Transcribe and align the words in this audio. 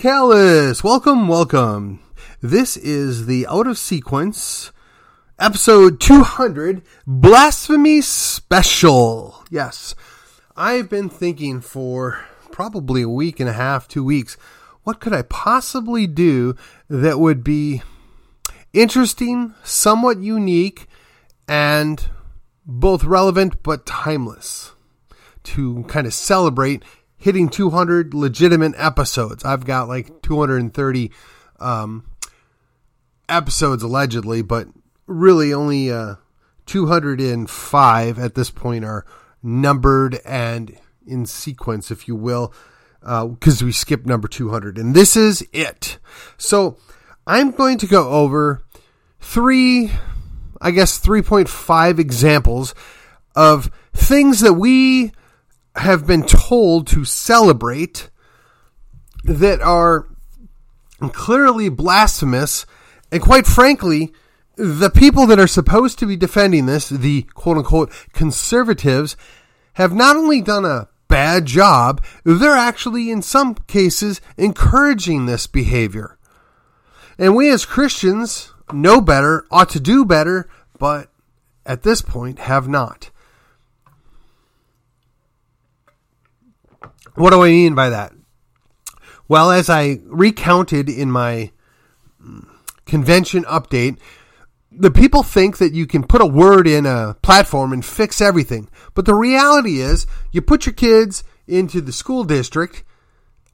Callus, 0.00 0.82
welcome, 0.82 1.28
welcome. 1.28 2.00
This 2.40 2.78
is 2.78 3.26
the 3.26 3.46
out 3.46 3.66
of 3.66 3.76
sequence 3.76 4.72
episode 5.38 6.00
200 6.00 6.80
blasphemy 7.06 8.00
special. 8.00 9.44
Yes, 9.50 9.94
I've 10.56 10.88
been 10.88 11.10
thinking 11.10 11.60
for 11.60 12.24
probably 12.50 13.02
a 13.02 13.10
week 13.10 13.40
and 13.40 13.48
a 13.50 13.52
half, 13.52 13.88
two 13.88 14.02
weeks, 14.02 14.38
what 14.84 15.00
could 15.00 15.12
I 15.12 15.20
possibly 15.20 16.06
do 16.06 16.56
that 16.88 17.20
would 17.20 17.44
be 17.44 17.82
interesting, 18.72 19.54
somewhat 19.62 20.16
unique, 20.16 20.86
and 21.46 22.08
both 22.64 23.04
relevant 23.04 23.62
but 23.62 23.84
timeless 23.84 24.72
to 25.42 25.84
kind 25.88 26.06
of 26.06 26.14
celebrate 26.14 26.86
hitting 27.20 27.50
200 27.50 28.14
legitimate 28.14 28.72
episodes. 28.76 29.44
I've 29.44 29.66
got 29.66 29.88
like 29.88 30.22
230 30.22 31.12
um, 31.60 32.04
episodes 33.28 33.82
allegedly, 33.82 34.42
but 34.42 34.66
really 35.06 35.52
only 35.52 35.92
uh, 35.92 36.14
205 36.66 38.18
at 38.18 38.34
this 38.34 38.50
point 38.50 38.84
are 38.84 39.04
numbered 39.42 40.18
and 40.24 40.76
in 41.06 41.26
sequence, 41.26 41.90
if 41.90 42.08
you 42.08 42.16
will, 42.16 42.54
because 43.00 43.62
uh, 43.62 43.66
we 43.66 43.72
skipped 43.72 44.06
number 44.06 44.26
200. 44.26 44.78
And 44.78 44.94
this 44.94 45.14
is 45.14 45.46
it. 45.52 45.98
So 46.38 46.78
I'm 47.26 47.50
going 47.50 47.76
to 47.78 47.86
go 47.86 48.08
over 48.08 48.64
three, 49.20 49.90
I 50.60 50.70
guess, 50.70 50.98
3.5 50.98 51.98
examples 51.98 52.74
of 53.36 53.70
things 53.92 54.40
that 54.40 54.54
we 54.54 55.12
have 55.80 56.06
been 56.06 56.24
told 56.24 56.86
to 56.88 57.04
celebrate 57.04 58.10
that 59.24 59.60
are 59.60 60.06
clearly 61.12 61.68
blasphemous. 61.68 62.66
And 63.10 63.22
quite 63.22 63.46
frankly, 63.46 64.12
the 64.56 64.90
people 64.90 65.26
that 65.26 65.38
are 65.40 65.46
supposed 65.46 65.98
to 65.98 66.06
be 66.06 66.16
defending 66.16 66.66
this, 66.66 66.88
the 66.88 67.22
quote 67.34 67.58
unquote 67.58 67.92
conservatives, 68.12 69.16
have 69.74 69.94
not 69.94 70.16
only 70.16 70.40
done 70.40 70.64
a 70.64 70.88
bad 71.08 71.46
job, 71.46 72.04
they're 72.24 72.52
actually 72.52 73.10
in 73.10 73.22
some 73.22 73.54
cases 73.54 74.20
encouraging 74.36 75.26
this 75.26 75.46
behavior. 75.46 76.18
And 77.18 77.34
we 77.34 77.50
as 77.50 77.66
Christians 77.66 78.52
know 78.72 79.00
better, 79.00 79.44
ought 79.50 79.68
to 79.70 79.80
do 79.80 80.04
better, 80.04 80.48
but 80.78 81.10
at 81.66 81.82
this 81.82 82.02
point 82.02 82.38
have 82.38 82.68
not. 82.68 83.09
What 87.14 87.30
do 87.30 87.42
I 87.42 87.48
mean 87.48 87.74
by 87.74 87.90
that? 87.90 88.12
Well, 89.28 89.50
as 89.50 89.70
I 89.70 90.00
recounted 90.04 90.88
in 90.88 91.10
my 91.10 91.52
convention 92.84 93.44
update, 93.44 93.98
the 94.72 94.90
people 94.90 95.22
think 95.22 95.58
that 95.58 95.72
you 95.72 95.86
can 95.86 96.04
put 96.04 96.20
a 96.20 96.26
word 96.26 96.66
in 96.66 96.86
a 96.86 97.16
platform 97.22 97.72
and 97.72 97.84
fix 97.84 98.20
everything. 98.20 98.68
But 98.94 99.04
the 99.04 99.14
reality 99.14 99.80
is, 99.80 100.06
you 100.32 100.42
put 100.42 100.66
your 100.66 100.72
kids 100.72 101.24
into 101.46 101.80
the 101.80 101.92
school 101.92 102.24
district 102.24 102.84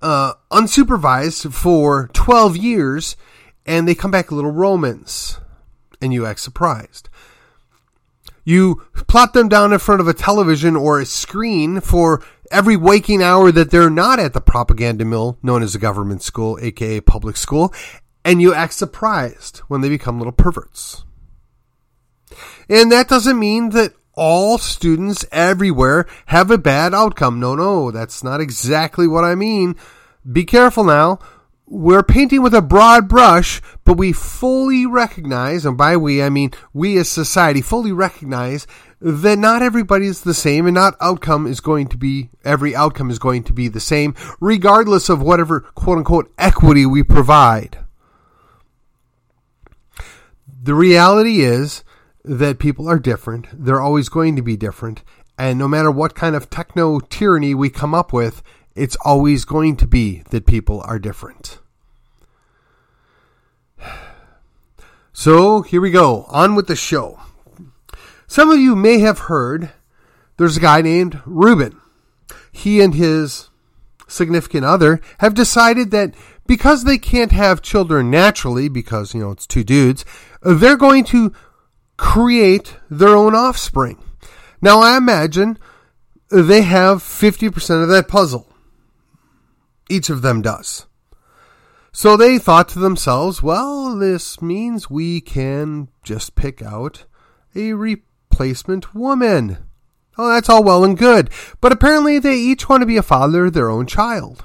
uh, 0.02 0.34
unsupervised 0.50 1.52
for 1.52 2.10
12 2.12 2.56
years, 2.56 3.16
and 3.64 3.88
they 3.88 3.94
come 3.94 4.10
back 4.10 4.30
little 4.30 4.50
Romans, 4.50 5.40
and 6.00 6.12
you 6.12 6.26
act 6.26 6.40
surprised. 6.40 7.08
You 8.44 8.82
plot 9.08 9.32
them 9.32 9.48
down 9.48 9.72
in 9.72 9.78
front 9.78 10.00
of 10.00 10.06
a 10.06 10.14
television 10.14 10.76
or 10.76 11.00
a 11.00 11.06
screen 11.06 11.80
for 11.80 12.22
every 12.50 12.76
waking 12.76 13.22
hour 13.22 13.52
that 13.52 13.70
they're 13.70 13.90
not 13.90 14.18
at 14.18 14.32
the 14.32 14.40
propaganda 14.40 15.04
mill 15.04 15.38
known 15.42 15.62
as 15.62 15.74
a 15.74 15.78
government 15.78 16.22
school, 16.22 16.58
aka 16.60 17.00
public 17.00 17.36
school, 17.36 17.72
and 18.24 18.42
you 18.42 18.52
act 18.54 18.72
surprised 18.72 19.58
when 19.68 19.80
they 19.80 19.88
become 19.88 20.18
little 20.18 20.32
perverts. 20.32 21.04
And 22.68 22.90
that 22.90 23.08
doesn't 23.08 23.38
mean 23.38 23.70
that 23.70 23.94
all 24.14 24.58
students 24.58 25.24
everywhere 25.30 26.06
have 26.26 26.50
a 26.50 26.58
bad 26.58 26.94
outcome. 26.94 27.38
No, 27.38 27.54
no, 27.54 27.90
that's 27.90 28.24
not 28.24 28.40
exactly 28.40 29.06
what 29.06 29.24
I 29.24 29.34
mean. 29.34 29.76
Be 30.30 30.44
careful 30.44 30.84
now 30.84 31.20
we're 31.66 32.02
painting 32.02 32.42
with 32.42 32.54
a 32.54 32.62
broad 32.62 33.08
brush, 33.08 33.60
but 33.84 33.96
we 33.96 34.12
fully 34.12 34.86
recognize, 34.86 35.66
and 35.66 35.76
by 35.76 35.96
we 35.96 36.22
I 36.22 36.30
mean 36.30 36.52
we 36.72 36.96
as 36.98 37.08
society 37.08 37.60
fully 37.60 37.92
recognize 37.92 38.66
that 39.00 39.38
not 39.38 39.62
everybody 39.62 40.06
is 40.06 40.22
the 40.22 40.34
same 40.34 40.66
and 40.66 40.74
not 40.74 40.96
outcome 41.00 41.46
is 41.46 41.60
going 41.60 41.88
to 41.88 41.96
be 41.96 42.30
every 42.44 42.74
outcome 42.74 43.10
is 43.10 43.18
going 43.18 43.42
to 43.44 43.52
be 43.52 43.68
the 43.68 43.80
same, 43.80 44.14
regardless 44.40 45.08
of 45.08 45.20
whatever 45.20 45.60
quote 45.60 45.98
unquote 45.98 46.32
equity 46.38 46.86
we 46.86 47.02
provide. 47.02 47.78
The 50.62 50.74
reality 50.74 51.40
is 51.40 51.84
that 52.24 52.58
people 52.58 52.88
are 52.88 52.98
different. 52.98 53.46
They're 53.52 53.80
always 53.80 54.08
going 54.08 54.36
to 54.36 54.42
be 54.42 54.56
different. 54.56 55.02
And 55.38 55.58
no 55.58 55.68
matter 55.68 55.90
what 55.90 56.14
kind 56.14 56.34
of 56.34 56.48
techno 56.48 56.98
tyranny 56.98 57.54
we 57.54 57.70
come 57.70 57.94
up 57.94 58.12
with, 58.12 58.42
it's 58.76 58.96
always 59.04 59.44
going 59.44 59.76
to 59.76 59.86
be 59.86 60.22
that 60.30 60.46
people 60.46 60.82
are 60.84 60.98
different. 60.98 61.58
So 65.18 65.62
here 65.62 65.80
we 65.80 65.90
go. 65.90 66.24
On 66.28 66.54
with 66.54 66.66
the 66.66 66.76
show. 66.76 67.18
Some 68.26 68.50
of 68.50 68.60
you 68.60 68.76
may 68.76 68.98
have 68.98 69.20
heard 69.20 69.70
there's 70.36 70.58
a 70.58 70.60
guy 70.60 70.82
named 70.82 71.22
Rubin. 71.24 71.80
He 72.52 72.82
and 72.82 72.94
his 72.94 73.48
significant 74.06 74.66
other 74.66 75.00
have 75.20 75.32
decided 75.32 75.90
that 75.90 76.14
because 76.46 76.84
they 76.84 76.98
can't 76.98 77.32
have 77.32 77.62
children 77.62 78.10
naturally, 78.10 78.68
because, 78.68 79.14
you 79.14 79.20
know, 79.20 79.30
it's 79.30 79.46
two 79.46 79.64
dudes, 79.64 80.04
they're 80.42 80.76
going 80.76 81.04
to 81.04 81.32
create 81.96 82.76
their 82.90 83.16
own 83.16 83.34
offspring. 83.34 83.98
Now, 84.60 84.80
I 84.80 84.96
imagine 84.96 85.58
they 86.30 86.62
have 86.62 86.98
50% 86.98 87.82
of 87.82 87.88
that 87.88 88.08
puzzle. 88.08 88.52
Each 89.88 90.10
of 90.10 90.22
them 90.22 90.42
does. 90.42 90.86
So 91.92 92.16
they 92.16 92.38
thought 92.38 92.68
to 92.70 92.78
themselves, 92.78 93.42
well, 93.42 93.96
this 93.96 94.42
means 94.42 94.90
we 94.90 95.20
can 95.20 95.88
just 96.02 96.34
pick 96.34 96.60
out 96.60 97.04
a 97.54 97.72
replacement 97.72 98.94
woman. 98.94 99.58
Oh, 100.18 100.28
that's 100.28 100.48
all 100.48 100.62
well 100.62 100.84
and 100.84 100.96
good. 100.96 101.30
But 101.60 101.72
apparently 101.72 102.18
they 102.18 102.36
each 102.36 102.68
want 102.68 102.82
to 102.82 102.86
be 102.86 102.96
a 102.96 103.02
father 103.02 103.46
of 103.46 103.54
their 103.54 103.70
own 103.70 103.86
child. 103.86 104.44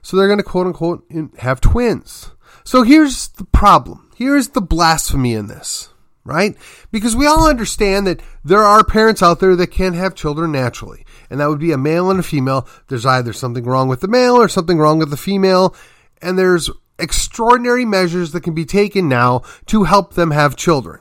So 0.00 0.16
they're 0.16 0.26
going 0.26 0.38
to 0.38 0.44
quote 0.44 0.66
unquote 0.66 1.04
have 1.38 1.60
twins. 1.60 2.30
So 2.64 2.82
here's 2.82 3.28
the 3.28 3.44
problem. 3.44 4.10
Here's 4.16 4.48
the 4.48 4.60
blasphemy 4.60 5.34
in 5.34 5.48
this, 5.48 5.90
right? 6.28 6.56
Because 6.92 7.16
we 7.16 7.26
all 7.26 7.48
understand 7.48 8.06
that 8.06 8.22
there 8.44 8.62
are 8.62 8.84
parents 8.84 9.22
out 9.22 9.40
there 9.40 9.56
that 9.56 9.72
can't 9.72 9.96
have 9.96 10.14
children 10.14 10.52
naturally 10.52 11.04
and 11.30 11.40
that 11.40 11.48
would 11.48 11.58
be 11.58 11.72
a 11.72 11.78
male 11.78 12.10
and 12.10 12.20
a 12.20 12.22
female. 12.22 12.66
There's 12.88 13.06
either 13.06 13.32
something 13.32 13.64
wrong 13.64 13.88
with 13.88 14.00
the 14.00 14.08
male 14.08 14.34
or 14.34 14.48
something 14.48 14.78
wrong 14.78 14.98
with 14.98 15.10
the 15.10 15.16
female, 15.16 15.74
and 16.22 16.38
there's 16.38 16.70
extraordinary 16.98 17.84
measures 17.84 18.32
that 18.32 18.42
can 18.42 18.54
be 18.54 18.64
taken 18.64 19.08
now 19.08 19.42
to 19.66 19.84
help 19.84 20.14
them 20.14 20.30
have 20.30 20.56
children. 20.56 21.00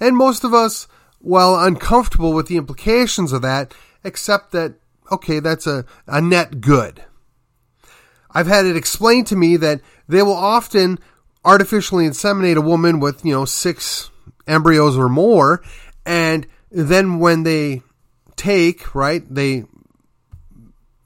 And 0.00 0.16
most 0.16 0.44
of 0.44 0.54
us, 0.54 0.88
while 1.18 1.58
uncomfortable 1.58 2.32
with 2.32 2.46
the 2.46 2.56
implications 2.56 3.32
of 3.32 3.42
that, 3.42 3.74
accept 4.04 4.52
that, 4.52 4.74
okay, 5.10 5.38
that's 5.38 5.66
a, 5.66 5.84
a 6.06 6.20
net 6.20 6.60
good. 6.60 7.04
I've 8.30 8.46
had 8.46 8.64
it 8.64 8.76
explained 8.76 9.26
to 9.28 9.36
me 9.36 9.56
that 9.58 9.80
they 10.08 10.22
will 10.22 10.32
often 10.32 10.98
artificially 11.44 12.06
inseminate 12.06 12.56
a 12.56 12.62
woman 12.62 12.98
with, 12.98 13.24
you 13.24 13.32
know, 13.32 13.44
six 13.44 14.10
embryos 14.52 14.96
or 14.96 15.08
more, 15.08 15.62
and 16.06 16.46
then 16.70 17.18
when 17.18 17.42
they 17.42 17.82
take, 18.36 18.94
right? 18.94 19.22
They 19.32 19.64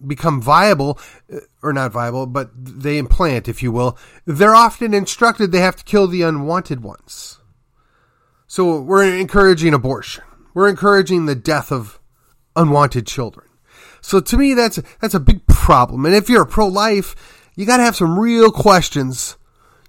become 0.07 0.41
viable, 0.41 0.99
uh, 1.33 1.39
or 1.63 1.73
not 1.73 1.93
viable, 1.93 2.27
but 2.27 2.51
they 2.55 2.99
implant, 2.99 3.49
if 3.49 3.63
you 3.63 3.73
will. 3.73 3.99
They're 4.25 4.55
often 4.55 4.95
instructed 4.95 5.53
they 5.53 5.61
have 5.61 5.77
to 5.77 5.85
kill 5.85 6.07
the 6.07 6.23
unwanted 6.23 6.83
ones. 6.83 7.39
So 8.47 8.81
we're 8.81 9.05
encouraging 9.19 9.75
abortion. 9.75 10.25
We're 10.55 10.69
encouraging 10.69 11.27
the 11.27 11.35
death 11.35 11.73
of 11.73 11.99
unwanted 12.55 13.07
children. 13.07 13.47
So 14.01 14.21
to 14.21 14.37
me, 14.37 14.55
that's 14.55 14.81
that's 15.01 15.15
a 15.15 15.21
big 15.21 15.47
problem. 15.47 16.07
And 16.07 16.15
if 16.15 16.29
you're 16.29 16.45
pro-life, 16.45 17.51
you 17.57 17.67
got 17.67 17.79
to 17.79 17.83
have 17.83 17.97
some 17.97 18.19
real 18.19 18.53
questions. 18.53 19.37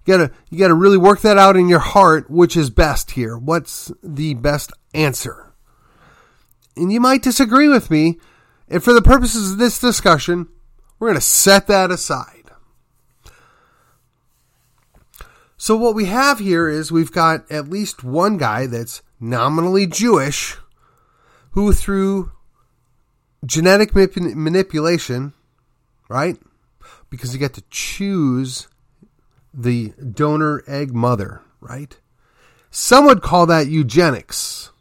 You 0.07 0.17
gotta 0.17 0.31
you 0.49 0.57
gotta 0.57 0.73
really 0.73 0.97
work 0.97 1.21
that 1.21 1.37
out 1.37 1.57
in 1.57 1.67
your 1.67 1.79
heart. 1.79 2.31
Which 2.31 2.55
is 2.55 2.69
best 2.69 3.11
here? 3.11 3.37
What's 3.37 3.91
the 4.01 4.33
best 4.33 4.71
answer? 4.93 5.47
and 6.77 6.91
you 6.91 7.01
might 7.01 7.23
disagree 7.23 7.67
with 7.67 7.91
me. 7.91 8.19
And 8.69 8.83
for 8.83 8.93
the 8.93 9.01
purposes 9.01 9.53
of 9.53 9.57
this 9.57 9.79
discussion, 9.79 10.47
we're 10.99 11.13
to 11.13 11.21
set 11.21 11.67
that 11.67 11.91
aside. 11.91 12.33
So, 15.57 15.75
what 15.75 15.95
we 15.95 16.05
have 16.05 16.39
here 16.39 16.69
is 16.69 16.91
we've 16.91 17.11
got 17.11 17.49
at 17.51 17.69
least 17.69 18.03
one 18.03 18.37
guy 18.37 18.67
that's 18.67 19.01
nominally 19.19 19.87
Jewish 19.87 20.57
who, 21.51 21.73
through 21.73 22.31
genetic 23.45 23.95
manipulation, 23.95 25.33
right, 26.09 26.37
because 27.09 27.33
you 27.33 27.39
get 27.39 27.53
to 27.55 27.63
choose 27.71 28.67
the 29.57 29.93
donor 30.13 30.63
egg 30.67 30.93
mother, 30.93 31.41
right? 31.59 31.99
Some 32.69 33.05
would 33.07 33.21
call 33.21 33.47
that 33.47 33.67
eugenics. 33.67 34.71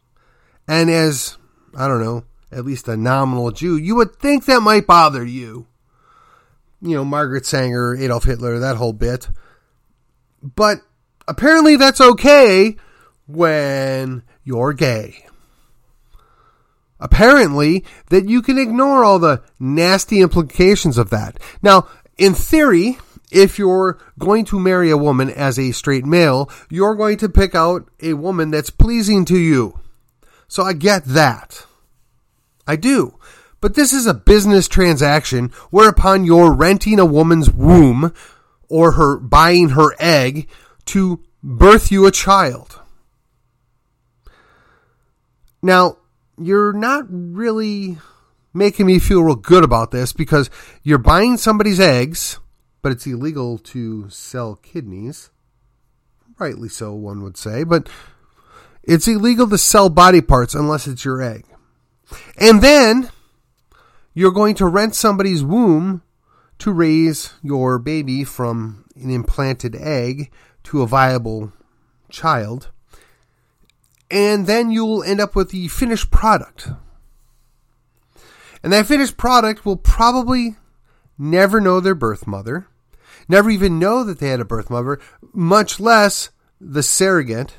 And 0.67 0.89
as, 0.89 1.37
I 1.75 1.87
don't 1.87 2.03
know, 2.03 2.23
at 2.51 2.63
least 2.63 2.87
a 2.87 2.95
nominal 2.95 3.51
Jew, 3.51 3.75
you 3.75 3.95
would 3.95 4.15
think 4.15 4.45
that 4.45 4.61
might 4.61 4.85
bother 4.85 5.25
you. 5.25 5.65
You 6.79 6.95
know, 6.95 7.05
Margaret 7.05 7.45
Sanger, 7.45 7.95
Adolf 7.95 8.25
Hitler, 8.25 8.59
that 8.59 8.77
whole 8.77 8.93
bit. 8.93 9.29
But 10.43 10.81
apparently 11.27 11.75
that's 11.75 11.99
okay 11.99 12.77
when 13.25 14.21
you're 14.43 14.73
gay. 14.73 15.25
Apparently, 16.99 17.85
that 18.09 18.27
you 18.27 18.41
can 18.41 18.57
ignore 18.57 19.03
all 19.03 19.19
the 19.19 19.43
nasty 19.59 20.21
implications 20.21 20.97
of 20.97 21.11
that. 21.11 21.39
Now, 21.61 21.87
in 22.17 22.33
theory, 22.33 22.97
if 23.31 23.59
you're 23.59 23.99
going 24.17 24.45
to 24.45 24.59
marry 24.59 24.89
a 24.89 24.97
woman 24.97 25.29
as 25.29 25.59
a 25.59 25.71
straight 25.71 26.05
male, 26.05 26.49
you're 26.69 26.95
going 26.95 27.17
to 27.17 27.29
pick 27.29 27.55
out 27.55 27.89
a 28.01 28.13
woman 28.13 28.51
that's 28.51 28.69
pleasing 28.69 29.25
to 29.25 29.37
you. 29.37 29.79
So 30.47 30.63
I 30.63 30.73
get 30.73 31.03
that. 31.05 31.65
I 32.65 32.75
do. 32.75 33.17
But 33.59 33.75
this 33.75 33.91
is 33.91 34.05
a 34.05 34.13
business 34.13 34.67
transaction 34.67 35.49
whereupon 35.71 36.25
you're 36.25 36.53
renting 36.53 36.99
a 36.99 37.05
woman's 37.05 37.49
womb 37.49 38.13
or 38.69 38.93
her 38.93 39.17
buying 39.17 39.69
her 39.69 39.95
egg 39.99 40.47
to 40.85 41.23
birth 41.43 41.91
you 41.91 42.05
a 42.05 42.11
child. 42.11 42.79
Now, 45.61 45.97
you're 46.37 46.73
not 46.73 47.05
really 47.09 47.97
making 48.53 48.85
me 48.85 48.99
feel 48.99 49.23
real 49.23 49.35
good 49.35 49.63
about 49.63 49.91
this 49.91 50.13
because 50.13 50.49
you're 50.83 50.97
buying 50.97 51.37
somebody's 51.37 51.79
eggs, 51.79 52.39
but 52.81 52.91
it's 52.91 53.07
illegal 53.07 53.57
to 53.57 54.09
sell 54.09 54.55
kidneys. 54.55 55.29
Rightly 56.39 56.69
so, 56.69 56.93
one 56.93 57.23
would 57.23 57.37
say, 57.37 57.63
but 57.63 57.89
it's 58.83 59.07
illegal 59.07 59.49
to 59.49 59.57
sell 59.57 59.89
body 59.89 60.21
parts 60.21 60.53
unless 60.53 60.87
it's 60.87 61.03
your 61.03 61.21
egg. 61.21 61.45
And 62.39 62.61
then 62.61 63.09
you're 64.13 64.31
going 64.31 64.55
to 64.55 64.65
rent 64.65 64.95
somebody's 64.95 65.43
womb 65.43 66.01
to 66.59 66.71
raise 66.71 67.33
your 67.43 67.77
baby 67.79 68.23
from 68.23 68.85
an 68.95 69.09
implanted 69.09 69.75
egg 69.75 70.31
to 70.63 70.81
a 70.81 70.87
viable 70.87 71.53
child. 72.09 72.69
And 74.09 74.47
then 74.47 74.71
you'll 74.71 75.03
end 75.03 75.19
up 75.19 75.35
with 75.35 75.51
the 75.51 75.67
finished 75.67 76.11
product. 76.11 76.69
And 78.63 78.73
that 78.73 78.87
finished 78.87 79.17
product 79.17 79.65
will 79.65 79.77
probably 79.77 80.55
never 81.17 81.59
know 81.59 81.79
their 81.79 81.95
birth 81.95 82.27
mother, 82.27 82.67
never 83.27 83.49
even 83.49 83.79
know 83.79 84.03
that 84.03 84.19
they 84.19 84.29
had 84.29 84.39
a 84.39 84.45
birth 84.45 84.69
mother, 84.69 84.99
much 85.33 85.79
less 85.79 86.29
the 86.59 86.83
surrogate. 86.83 87.55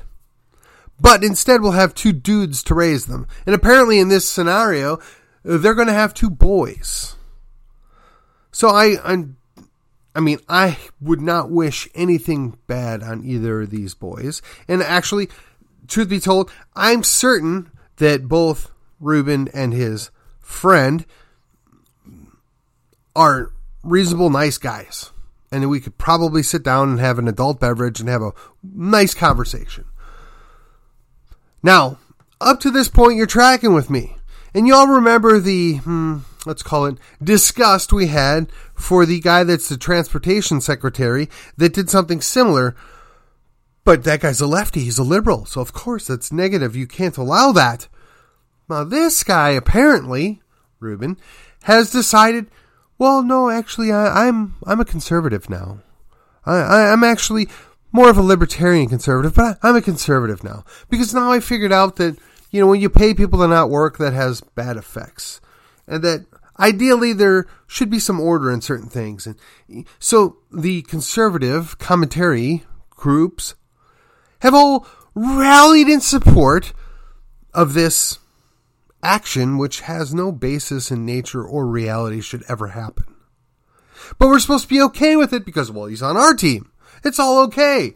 But 0.99 1.23
instead, 1.23 1.61
we'll 1.61 1.71
have 1.71 1.93
two 1.93 2.11
dudes 2.11 2.61
to 2.63 2.75
raise 2.75 3.05
them. 3.05 3.27
And 3.45 3.55
apparently, 3.55 3.99
in 3.99 4.09
this 4.09 4.29
scenario, 4.29 4.99
they're 5.43 5.73
going 5.73 5.87
to 5.87 5.93
have 5.93 6.13
two 6.13 6.29
boys. 6.29 7.15
So 8.51 8.69
I, 8.69 8.97
I'm, 9.03 9.37
I 10.13 10.19
mean, 10.19 10.39
I 10.49 10.77
would 10.99 11.21
not 11.21 11.49
wish 11.49 11.87
anything 11.95 12.57
bad 12.67 13.01
on 13.01 13.23
either 13.23 13.61
of 13.61 13.69
these 13.69 13.95
boys. 13.95 14.41
And 14.67 14.81
actually, 14.81 15.29
truth 15.87 16.09
be 16.09 16.19
told, 16.19 16.51
I'm 16.75 17.03
certain 17.03 17.71
that 17.97 18.27
both 18.27 18.71
Rubin 18.99 19.47
and 19.53 19.73
his 19.73 20.11
friend 20.41 21.05
are 23.19 23.51
reasonable, 23.83 24.29
nice 24.29 24.57
guys. 24.57 25.11
And 25.51 25.69
we 25.69 25.81
could 25.81 25.97
probably 25.97 26.41
sit 26.41 26.63
down 26.63 26.89
and 26.89 26.99
have 26.99 27.19
an 27.19 27.27
adult 27.27 27.59
beverage 27.59 27.99
and 27.99 28.07
have 28.07 28.21
a 28.21 28.31
nice 28.63 29.13
conversation. 29.13 29.83
Now, 31.61 31.97
up 32.39 32.61
to 32.61 32.71
this 32.71 32.87
point, 32.87 33.17
you're 33.17 33.27
tracking 33.27 33.73
with 33.73 33.89
me. 33.89 34.15
And 34.53 34.67
y'all 34.67 34.87
remember 34.87 35.39
the, 35.39 35.77
hmm, 35.77 36.19
let's 36.45 36.63
call 36.63 36.85
it, 36.85 36.97
disgust 37.21 37.91
we 37.91 38.07
had 38.07 38.49
for 38.73 39.05
the 39.05 39.19
guy 39.19 39.43
that's 39.43 39.67
the 39.67 39.77
transportation 39.77 40.61
secretary 40.61 41.29
that 41.57 41.73
did 41.73 41.89
something 41.89 42.21
similar. 42.21 42.73
But 43.83 44.05
that 44.05 44.21
guy's 44.21 44.39
a 44.39 44.47
lefty. 44.47 44.81
He's 44.81 44.97
a 44.97 45.03
liberal. 45.03 45.45
So, 45.45 45.59
of 45.59 45.73
course, 45.73 46.07
that's 46.07 46.31
negative. 46.31 46.75
You 46.75 46.87
can't 46.87 47.17
allow 47.17 47.51
that. 47.51 47.89
Now, 48.69 48.85
this 48.85 49.23
guy, 49.23 49.49
apparently, 49.49 50.41
Rubin, 50.79 51.17
has 51.63 51.91
decided, 51.91 52.47
well, 52.99 53.23
no, 53.23 53.49
actually, 53.49 53.91
I, 53.91 54.27
am 54.27 54.55
I'm, 54.63 54.73
I'm 54.73 54.79
a 54.79 54.85
conservative 54.85 55.49
now. 55.49 55.79
I, 56.45 56.57
I, 56.57 56.91
I'm 56.91 57.03
actually 57.03 57.47
more 57.91 58.09
of 58.11 58.17
a 58.17 58.21
libertarian 58.21 58.87
conservative, 58.87 59.33
but 59.33 59.57
I, 59.63 59.67
I'm 59.67 59.75
a 59.75 59.81
conservative 59.81 60.43
now. 60.43 60.63
Because 60.89 61.13
now 61.13 61.31
I 61.31 61.39
figured 61.39 61.73
out 61.73 61.95
that 61.95 62.17
you 62.51 62.59
know, 62.59 62.67
when 62.67 62.81
you 62.81 62.89
pay 62.89 63.13
people 63.13 63.39
to 63.39 63.47
not 63.47 63.69
work, 63.69 63.97
that 63.97 64.13
has 64.13 64.41
bad 64.41 64.77
effects. 64.77 65.39
And 65.87 66.03
that 66.03 66.25
ideally 66.59 67.13
there 67.13 67.45
should 67.67 67.89
be 67.89 67.99
some 67.99 68.19
order 68.19 68.51
in 68.51 68.61
certain 68.61 68.89
things. 68.89 69.27
And 69.27 69.85
so 69.99 70.37
the 70.51 70.81
conservative 70.83 71.77
commentary 71.77 72.65
groups 72.89 73.55
have 74.39 74.53
all 74.53 74.87
rallied 75.13 75.87
in 75.87 76.01
support 76.01 76.73
of 77.53 77.73
this 77.73 78.19
action, 79.01 79.57
which 79.57 79.81
has 79.81 80.13
no 80.13 80.31
basis 80.31 80.91
in 80.91 81.05
nature 81.05 81.43
or 81.43 81.67
reality 81.67 82.21
should 82.21 82.43
ever 82.47 82.67
happen. 82.67 83.15
But 84.17 84.27
we're 84.27 84.39
supposed 84.39 84.63
to 84.63 84.69
be 84.69 84.81
okay 84.83 85.15
with 85.15 85.33
it 85.33 85.45
because, 85.45 85.71
well, 85.71 85.85
he's 85.85 86.01
on 86.01 86.17
our 86.17 86.33
team. 86.33 86.71
It's 87.03 87.19
all 87.19 87.43
okay. 87.43 87.95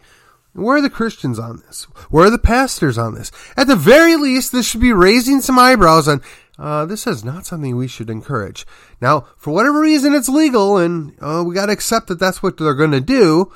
Where 0.54 0.78
are 0.78 0.82
the 0.82 0.90
Christians 0.90 1.40
on 1.40 1.64
this? 1.66 1.86
Where 2.10 2.28
are 2.28 2.32
the 2.32 2.38
pastors 2.38 2.98
on 2.98 3.16
this? 3.16 3.32
At 3.58 3.68
the 3.68 3.76
very 3.76 4.16
least, 4.16 4.52
this 4.52 4.68
should 4.68 4.82
be 4.82 4.94
raising 4.94 5.42
some 5.42 5.58
eyebrows 5.58 6.08
on, 6.08 6.22
uh, 6.60 6.86
this 6.86 7.08
is 7.08 7.24
not 7.26 7.46
something 7.46 7.76
we 7.76 7.88
should 7.88 8.10
encourage. 8.10 8.66
Now, 9.02 9.26
for 9.36 9.52
whatever 9.52 9.80
reason, 9.80 10.14
it's 10.14 10.30
legal 10.30 10.78
and 10.78 11.16
uh, 11.20 11.44
we 11.46 11.56
got 11.56 11.66
to 11.66 11.72
accept 11.72 12.08
that 12.08 12.20
that's 12.20 12.44
what 12.44 12.58
they're 12.58 12.76
going 12.76 12.92
to 12.92 13.02
do, 13.02 13.52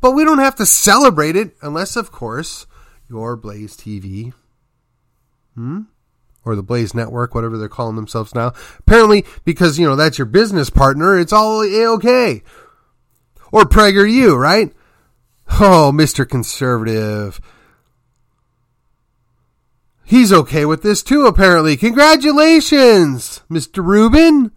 but 0.00 0.10
we 0.12 0.24
don't 0.24 0.38
have 0.38 0.56
to 0.56 0.66
celebrate 0.66 1.36
it 1.36 1.56
unless, 1.62 1.94
of 1.94 2.10
course, 2.10 2.66
your 3.08 3.36
Blaze 3.36 3.76
TV, 3.76 4.32
hmm? 5.54 5.82
Or 6.44 6.54
the 6.54 6.62
Blaze 6.62 6.94
Network, 6.94 7.34
whatever 7.34 7.56
they're 7.56 7.68
calling 7.68 7.96
themselves 7.96 8.34
now. 8.34 8.52
Apparently, 8.80 9.24
because, 9.44 9.78
you 9.78 9.86
know, 9.86 9.96
that's 9.96 10.18
your 10.18 10.26
business 10.26 10.68
partner, 10.68 11.18
it's 11.18 11.32
all 11.32 11.62
A 11.62 11.86
okay. 11.94 12.42
Or 13.50 13.62
PragerU, 13.62 14.36
right? 14.36 14.72
Oh, 15.60 15.90
Mr. 15.94 16.28
Conservative. 16.28 17.40
He's 20.04 20.32
okay 20.32 20.66
with 20.66 20.82
this 20.82 21.02
too, 21.02 21.26
apparently. 21.26 21.76
Congratulations, 21.76 23.40
Mr. 23.50 23.82
Rubin. 23.82 24.52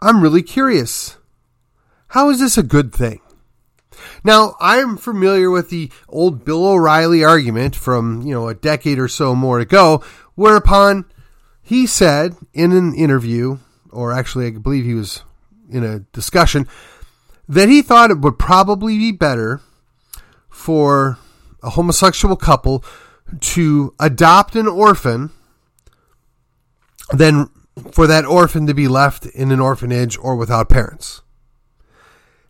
I'm 0.00 0.22
really 0.22 0.42
curious. 0.42 1.16
How 2.08 2.28
is 2.28 2.40
this 2.40 2.58
a 2.58 2.62
good 2.62 2.92
thing? 2.92 3.21
Now, 4.24 4.54
I'm 4.60 4.96
familiar 4.96 5.50
with 5.50 5.70
the 5.70 5.90
old 6.08 6.44
Bill 6.44 6.66
O'Reilly 6.66 7.24
argument 7.24 7.76
from, 7.76 8.22
you 8.22 8.34
know, 8.34 8.48
a 8.48 8.54
decade 8.54 8.98
or 8.98 9.08
so 9.08 9.34
more 9.34 9.60
ago, 9.60 10.02
whereupon 10.34 11.04
he 11.62 11.86
said 11.86 12.36
in 12.52 12.72
an 12.72 12.94
interview, 12.94 13.58
or 13.90 14.12
actually, 14.12 14.46
I 14.46 14.50
believe 14.50 14.84
he 14.84 14.94
was 14.94 15.22
in 15.70 15.84
a 15.84 16.00
discussion, 16.12 16.68
that 17.48 17.68
he 17.68 17.82
thought 17.82 18.10
it 18.10 18.20
would 18.20 18.38
probably 18.38 18.98
be 18.98 19.12
better 19.12 19.60
for 20.48 21.18
a 21.62 21.70
homosexual 21.70 22.36
couple 22.36 22.84
to 23.40 23.94
adopt 23.98 24.56
an 24.56 24.66
orphan 24.66 25.30
than 27.12 27.48
for 27.92 28.06
that 28.06 28.24
orphan 28.24 28.66
to 28.66 28.74
be 28.74 28.88
left 28.88 29.26
in 29.26 29.50
an 29.50 29.60
orphanage 29.60 30.18
or 30.18 30.36
without 30.36 30.68
parents. 30.68 31.21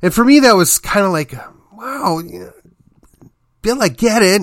And 0.03 0.13
for 0.13 0.25
me, 0.25 0.41
that 0.41 0.57
was 0.57 0.79
kind 0.79 1.07
of 1.07 1.13
like, 1.13 1.33
wow, 1.73 2.21
Bill, 3.63 3.83
I 3.83 3.89
get 3.89 4.23
it. 4.23 4.43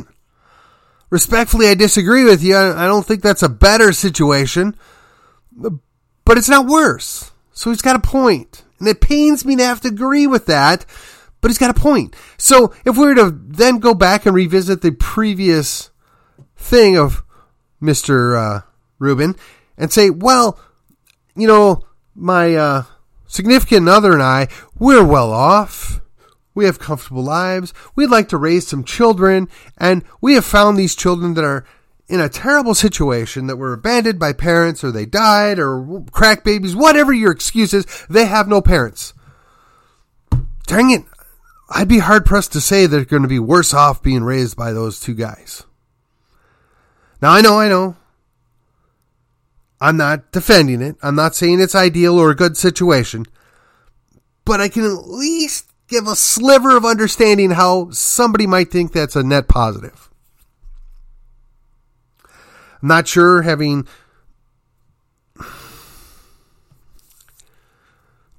Respectfully, 1.10 1.68
I 1.68 1.74
disagree 1.74 2.24
with 2.24 2.42
you. 2.44 2.56
I 2.56 2.86
don't 2.86 3.06
think 3.06 3.22
that's 3.22 3.44
a 3.44 3.50
better 3.50 3.92
situation, 3.92 4.76
but 5.52 6.38
it's 6.38 6.50
not 6.50 6.68
worse. 6.68 7.32
So 7.52 7.72
he's 7.72 7.82
got 7.82 7.96
a 7.96 8.00
point. 8.00 8.64
And 8.80 8.88
it 8.88 9.02
pains 9.02 9.44
me 9.44 9.56
to 9.58 9.66
have 9.66 9.82
to 9.82 9.90
agree 9.90 10.28
with 10.28 10.46
that, 10.46 10.86
but 11.42 11.50
he's 11.50 11.58
got 11.58 11.76
a 11.76 11.80
point. 11.80 12.16
So 12.38 12.74
if 12.86 12.96
we 12.96 13.08
were 13.08 13.16
to 13.16 13.32
then 13.32 13.80
go 13.80 13.94
back 13.94 14.26
and 14.26 14.34
revisit 14.36 14.82
the 14.82 14.92
previous 14.92 15.90
thing 16.56 16.98
of 16.98 17.24
Mr. 17.82 18.38
Uh, 18.38 18.62
Rubin 19.00 19.36
and 19.78 19.92
say, 19.92 20.10
well, 20.10 20.60
you 21.36 21.48
know, 21.48 21.86
my 22.16 22.56
uh, 22.56 22.84
significant 23.30 23.88
other 23.88 24.12
and 24.12 24.22
I, 24.22 24.50
we're 24.78 25.06
well 25.06 25.32
off. 25.32 26.02
We 26.54 26.66
have 26.66 26.80
comfortable 26.80 27.24
lives. 27.24 27.74
We'd 27.96 28.10
like 28.10 28.28
to 28.30 28.38
raise 28.38 28.68
some 28.68 28.84
children, 28.84 29.48
and 29.78 30.04
we 30.20 30.34
have 30.34 30.44
found 30.44 30.76
these 30.76 30.96
children 30.96 31.36
that 31.36 31.46
are 31.46 31.66
in 32.10 32.20
a 32.20 32.28
terrible 32.28 32.74
situation 32.74 33.48
that 33.48 33.56
were 33.56 33.72
abandoned 33.72 34.20
by 34.20 34.34
parents 34.34 34.84
or 34.84 34.92
they 34.92 35.06
died 35.06 35.60
or 35.60 36.04
crack 36.12 36.44
babies, 36.44 36.76
whatever 36.76 37.14
your 37.14 37.32
excuse 37.32 37.74
is, 37.74 37.86
they 38.10 38.26
have 38.26 38.48
no 38.48 38.62
parents. 38.62 39.14
Dang 40.66 40.90
it. 40.90 41.04
I'd 41.70 41.88
be 41.88 42.00
hard 42.00 42.26
pressed 42.26 42.52
to 42.54 42.62
say 42.62 42.88
they're 42.88 43.06
going 43.06 43.22
to 43.22 43.30
be 43.30 43.40
worse 43.40 43.76
off 43.76 44.02
being 44.02 44.24
raised 44.24 44.58
by 44.58 44.74
those 44.74 45.00
two 45.00 45.14
guys. 45.14 45.64
Now, 47.22 47.32
I 47.32 47.42
know, 47.42 47.60
I 47.60 47.70
know. 47.70 47.96
I'm 49.82 49.98
not 49.98 50.32
defending 50.32 50.82
it. 50.82 50.98
I'm 51.02 51.16
not 51.16 51.36
saying 51.36 51.60
it's 51.62 51.76
ideal 51.76 52.18
or 52.18 52.32
a 52.32 52.36
good 52.36 52.58
situation. 52.58 53.26
But 54.46 54.60
I 54.60 54.68
can 54.68 54.84
at 54.84 55.08
least 55.08 55.72
give 55.88 56.08
a 56.08 56.16
sliver 56.16 56.76
of 56.76 56.86
understanding 56.86 57.52
how 57.52 57.90
somebody 57.92 58.46
might 58.46 58.72
think 58.72 58.92
that's 58.92 59.16
a 59.16 59.24
net 59.24 59.48
positive. 59.48 60.10
I'm 62.82 62.88
not 62.88 63.08
sure 63.08 63.42
having 63.42 63.88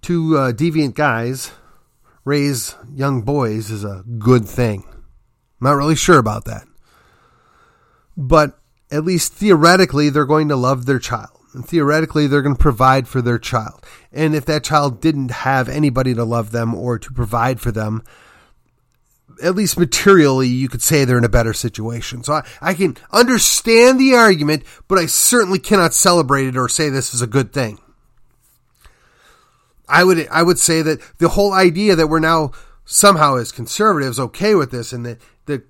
two 0.03 0.37
uh, 0.37 0.53
deviant 0.53 0.95
guys 0.95 1.53
raise 2.25 2.75
young 2.95 3.23
boys 3.23 3.71
is 3.71 3.85
a 3.85 4.05
good 4.19 4.47
thing. 4.47 4.85
I'm 4.89 5.67
not 5.67 5.73
really 5.73 5.97
sure 5.97 6.19
about 6.19 6.45
that. 6.47 6.67
But 8.17 8.60
at 8.91 9.05
least 9.05 9.33
theoretically, 9.33 10.11
they're 10.11 10.25
going 10.25 10.49
to 10.49 10.57
love 10.57 10.87
their 10.87 10.99
child. 10.99 11.39
And 11.53 11.67
theoretically, 11.67 12.27
they're 12.27 12.43
going 12.43 12.57
to 12.57 12.63
provide 12.63 13.09
for 13.09 13.21
their 13.21 13.39
child. 13.39 13.85
And 14.13 14.35
if 14.35 14.45
that 14.47 14.65
child 14.65 15.01
didn't 15.01 15.31
have 15.31 15.69
anybody 15.69 16.15
to 16.15 16.25
love 16.25 16.53
them 16.53 16.75
or 16.75 16.99
to 16.99 17.13
provide 17.13 17.61
for 17.61 17.73
them, 17.73 18.05
at 19.43 19.55
least 19.55 19.79
materially, 19.79 20.49
you 20.49 20.69
could 20.69 20.83
say 20.83 21.05
they're 21.05 21.19
in 21.19 21.25
a 21.25 21.29
better 21.29 21.53
situation. 21.53 22.23
So 22.23 22.35
I, 22.35 22.47
I 22.61 22.75
can 22.75 22.97
understand 23.11 23.99
the 23.99 24.15
argument, 24.15 24.65
but 24.87 24.99
I 24.99 25.07
certainly 25.07 25.59
cannot 25.59 25.95
celebrate 25.95 26.47
it 26.47 26.57
or 26.57 26.69
say 26.69 26.89
this 26.89 27.15
is 27.15 27.23
a 27.23 27.27
good 27.27 27.53
thing. 27.53 27.79
I 29.89 30.05
would 30.05 30.29
I 30.29 30.43
would 30.43 30.59
say 30.59 30.83
that 30.83 31.01
the 31.19 31.31
whole 31.31 31.53
idea 31.53 31.97
that 31.97 32.07
we're 32.07 32.21
now 32.21 32.53
somehow 32.85 33.37
as 33.37 33.51
conservatives 33.51 34.21
okay 34.21 34.55
with 34.55 34.71
this 34.71 34.93
and 34.93 35.05
that 35.05 35.21
the 35.47 35.65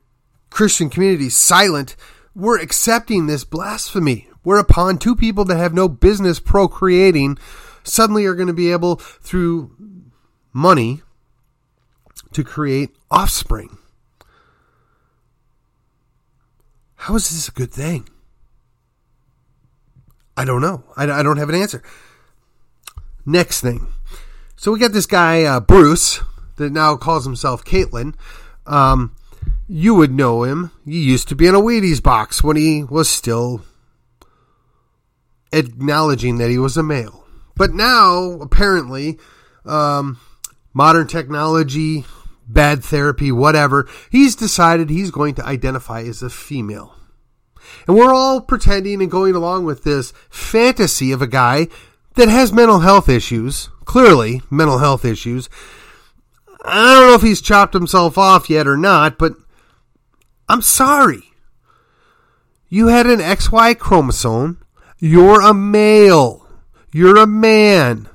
Christian 0.50 0.90
community 0.90 1.26
is 1.26 1.36
silent, 1.36 1.96
we're 2.34 2.60
accepting 2.60 3.26
this 3.26 3.44
blasphemy. 3.44 4.28
Whereupon 4.42 4.98
two 4.98 5.14
people 5.14 5.44
that 5.44 5.58
have 5.58 5.74
no 5.74 5.88
business 5.88 6.40
procreating 6.40 7.38
suddenly 7.82 8.24
are 8.24 8.34
going 8.34 8.46
to 8.46 8.54
be 8.54 8.72
able 8.72 8.96
through 8.96 9.70
money 10.52 11.02
to 12.32 12.44
create 12.44 12.90
offspring. 13.10 13.76
How 16.94 17.16
is 17.16 17.30
this 17.30 17.48
a 17.48 17.52
good 17.52 17.72
thing? 17.72 18.08
I 20.36 20.44
don't 20.44 20.60
know. 20.60 20.84
I, 20.96 21.04
I 21.04 21.22
don't 21.22 21.38
have 21.38 21.48
an 21.48 21.54
answer. 21.54 21.82
Next 23.26 23.60
thing. 23.60 23.88
So 24.56 24.72
we 24.72 24.78
got 24.78 24.92
this 24.92 25.06
guy, 25.06 25.44
uh, 25.44 25.60
Bruce, 25.60 26.20
that 26.56 26.72
now 26.72 26.96
calls 26.96 27.24
himself 27.24 27.64
Caitlyn. 27.64 28.14
Um, 28.66 29.16
you 29.72 29.94
would 29.94 30.12
know 30.12 30.42
him. 30.42 30.72
He 30.84 31.00
used 31.00 31.28
to 31.28 31.36
be 31.36 31.46
in 31.46 31.54
a 31.54 31.60
Wheaties 31.60 32.02
box 32.02 32.42
when 32.42 32.56
he 32.56 32.82
was 32.82 33.08
still 33.08 33.62
acknowledging 35.52 36.38
that 36.38 36.50
he 36.50 36.58
was 36.58 36.76
a 36.76 36.82
male. 36.82 37.24
But 37.54 37.72
now, 37.72 38.32
apparently, 38.40 39.20
um, 39.64 40.18
modern 40.74 41.06
technology, 41.06 42.04
bad 42.48 42.82
therapy, 42.82 43.30
whatever, 43.30 43.88
he's 44.10 44.34
decided 44.34 44.90
he's 44.90 45.12
going 45.12 45.36
to 45.36 45.46
identify 45.46 46.02
as 46.02 46.20
a 46.20 46.30
female. 46.30 46.96
And 47.86 47.96
we're 47.96 48.12
all 48.12 48.40
pretending 48.40 49.00
and 49.00 49.10
going 49.10 49.36
along 49.36 49.66
with 49.66 49.84
this 49.84 50.12
fantasy 50.30 51.12
of 51.12 51.22
a 51.22 51.28
guy 51.28 51.68
that 52.16 52.28
has 52.28 52.52
mental 52.52 52.80
health 52.80 53.08
issues, 53.08 53.68
clearly 53.84 54.42
mental 54.50 54.78
health 54.78 55.04
issues. 55.04 55.48
I 56.64 56.94
don't 56.94 57.08
know 57.08 57.14
if 57.14 57.22
he's 57.22 57.40
chopped 57.40 57.72
himself 57.72 58.18
off 58.18 58.50
yet 58.50 58.66
or 58.66 58.76
not, 58.76 59.16
but 59.16 59.34
I'm 60.50 60.62
sorry. 60.62 61.22
You 62.68 62.88
had 62.88 63.06
an 63.06 63.20
XY 63.20 63.78
chromosome. 63.78 64.60
You're 64.98 65.40
a 65.40 65.54
male. 65.54 66.44
You're 66.92 67.18
a 67.18 67.26
man. 67.26 68.08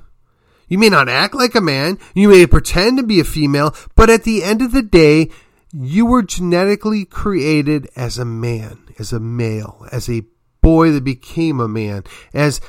You 0.68 0.78
may 0.78 0.90
not 0.90 1.08
act 1.08 1.34
like 1.34 1.56
a 1.56 1.62
man. 1.62 1.98
You 2.14 2.28
may 2.28 2.46
pretend 2.46 2.98
to 2.98 3.04
be 3.04 3.22
a 3.22 3.24
female, 3.24 3.74
but 3.96 4.10
at 4.10 4.24
the 4.24 4.44
end 4.44 4.62
of 4.62 4.74
the 4.74 4.82
day, 4.82 5.30
you 5.72 6.06
were 6.06 6.24
genetically 6.24 7.06
created 7.06 7.88
as 7.96 8.18
a 8.18 8.26
man, 8.26 8.80
as 9.00 9.14
a 9.14 9.20
male, 9.22 9.88
as 9.94 10.10
a 10.10 10.24
boy 10.60 10.92
that 10.92 11.06
became 11.06 11.62
a 11.62 11.70
man, 11.70 12.04
as 12.34 12.60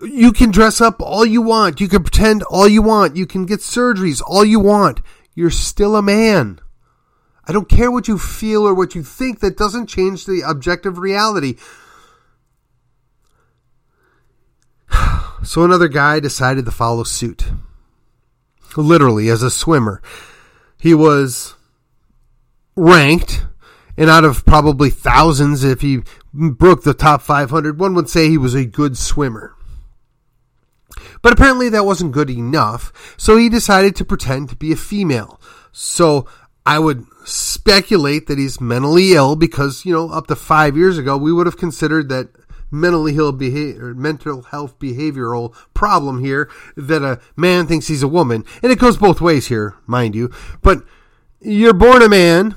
you 0.00 0.32
can 0.32 0.50
dress 0.50 0.80
up 0.80 1.02
all 1.02 1.26
you 1.26 1.42
want. 1.42 1.80
You 1.80 1.88
can 1.88 2.02
pretend 2.02 2.42
all 2.44 2.66
you 2.66 2.80
want. 2.80 3.16
You 3.16 3.26
can 3.26 3.44
get 3.44 3.60
surgeries 3.60 4.22
all 4.26 4.46
you 4.46 4.60
want. 4.60 5.02
You're 5.34 5.50
still 5.50 5.96
a 5.96 6.02
man. 6.02 6.60
I 7.46 7.52
don't 7.52 7.68
care 7.68 7.90
what 7.90 8.08
you 8.08 8.18
feel 8.18 8.66
or 8.66 8.74
what 8.74 8.94
you 8.94 9.02
think. 9.02 9.40
That 9.40 9.56
doesn't 9.56 9.88
change 9.88 10.26
the 10.26 10.42
objective 10.46 10.98
reality. 10.98 11.56
So 15.42 15.62
another 15.62 15.88
guy 15.88 16.20
decided 16.20 16.64
to 16.64 16.70
follow 16.70 17.04
suit. 17.04 17.50
Literally, 18.78 19.28
as 19.28 19.42
a 19.42 19.50
swimmer. 19.50 20.00
He 20.80 20.94
was 20.94 21.54
ranked, 22.76 23.44
and 23.98 24.08
out 24.08 24.24
of 24.24 24.46
probably 24.46 24.88
thousands, 24.88 25.62
if 25.62 25.82
he 25.82 26.02
broke 26.32 26.82
the 26.82 26.94
top 26.94 27.20
500, 27.20 27.78
one 27.78 27.92
would 27.92 28.08
say 28.08 28.30
he 28.30 28.38
was 28.38 28.54
a 28.54 28.64
good 28.64 28.96
swimmer. 28.96 29.54
But 31.24 31.32
apparently 31.32 31.70
that 31.70 31.86
wasn't 31.86 32.12
good 32.12 32.28
enough, 32.28 32.92
so 33.16 33.38
he 33.38 33.48
decided 33.48 33.96
to 33.96 34.04
pretend 34.04 34.50
to 34.50 34.56
be 34.56 34.72
a 34.72 34.76
female. 34.76 35.40
So 35.72 36.26
I 36.66 36.78
would 36.78 37.06
speculate 37.24 38.26
that 38.26 38.36
he's 38.36 38.60
mentally 38.60 39.14
ill 39.14 39.34
because, 39.34 39.86
you 39.86 39.94
know, 39.94 40.10
up 40.10 40.26
to 40.26 40.36
five 40.36 40.76
years 40.76 40.98
ago, 40.98 41.16
we 41.16 41.32
would 41.32 41.46
have 41.46 41.56
considered 41.56 42.10
that 42.10 42.28
mentally 42.70 43.16
ill 43.16 43.32
behavior, 43.32 43.94
mental 43.94 44.42
health 44.42 44.78
behavioral 44.78 45.54
problem 45.72 46.22
here 46.22 46.50
that 46.76 47.02
a 47.02 47.20
man 47.36 47.66
thinks 47.66 47.86
he's 47.86 48.02
a 48.02 48.06
woman. 48.06 48.44
And 48.62 48.70
it 48.70 48.78
goes 48.78 48.98
both 48.98 49.22
ways 49.22 49.46
here, 49.46 49.76
mind 49.86 50.14
you. 50.14 50.30
But 50.60 50.82
you're 51.40 51.72
born 51.72 52.02
a 52.02 52.08
man. 52.10 52.54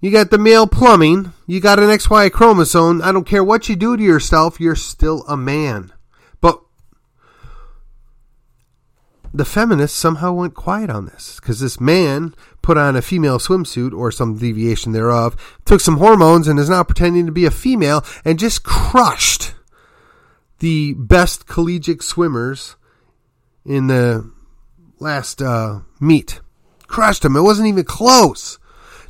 You 0.00 0.12
got 0.12 0.30
the 0.30 0.38
male 0.38 0.68
plumbing. 0.68 1.32
You 1.48 1.60
got 1.60 1.80
an 1.80 1.86
XY 1.86 2.30
chromosome. 2.30 3.02
I 3.02 3.10
don't 3.10 3.26
care 3.26 3.42
what 3.42 3.68
you 3.68 3.74
do 3.74 3.96
to 3.96 4.02
yourself. 4.02 4.60
You're 4.60 4.76
still 4.76 5.24
a 5.26 5.36
man. 5.36 5.92
But 6.40 6.62
the 9.32 9.44
feminists 9.44 9.96
somehow 9.96 10.32
went 10.32 10.54
quiet 10.54 10.90
on 10.90 11.06
this 11.06 11.38
because 11.40 11.60
this 11.60 11.80
man 11.80 12.34
put 12.62 12.76
on 12.76 12.96
a 12.96 13.02
female 13.02 13.38
swimsuit 13.38 13.92
or 13.92 14.10
some 14.10 14.36
deviation 14.36 14.92
thereof, 14.92 15.36
took 15.64 15.80
some 15.80 15.98
hormones, 15.98 16.48
and 16.48 16.58
is 16.58 16.70
now 16.70 16.82
pretending 16.82 17.26
to 17.26 17.32
be 17.32 17.46
a 17.46 17.50
female 17.50 18.04
and 18.24 18.38
just 18.38 18.64
crushed 18.64 19.54
the 20.58 20.94
best 20.94 21.46
collegiate 21.46 22.02
swimmers 22.02 22.76
in 23.64 23.86
the 23.86 24.30
last 24.98 25.40
uh, 25.40 25.80
meet. 26.00 26.40
Crushed 26.86 27.22
them. 27.22 27.36
It 27.36 27.42
wasn't 27.42 27.68
even 27.68 27.84
close. 27.84 28.58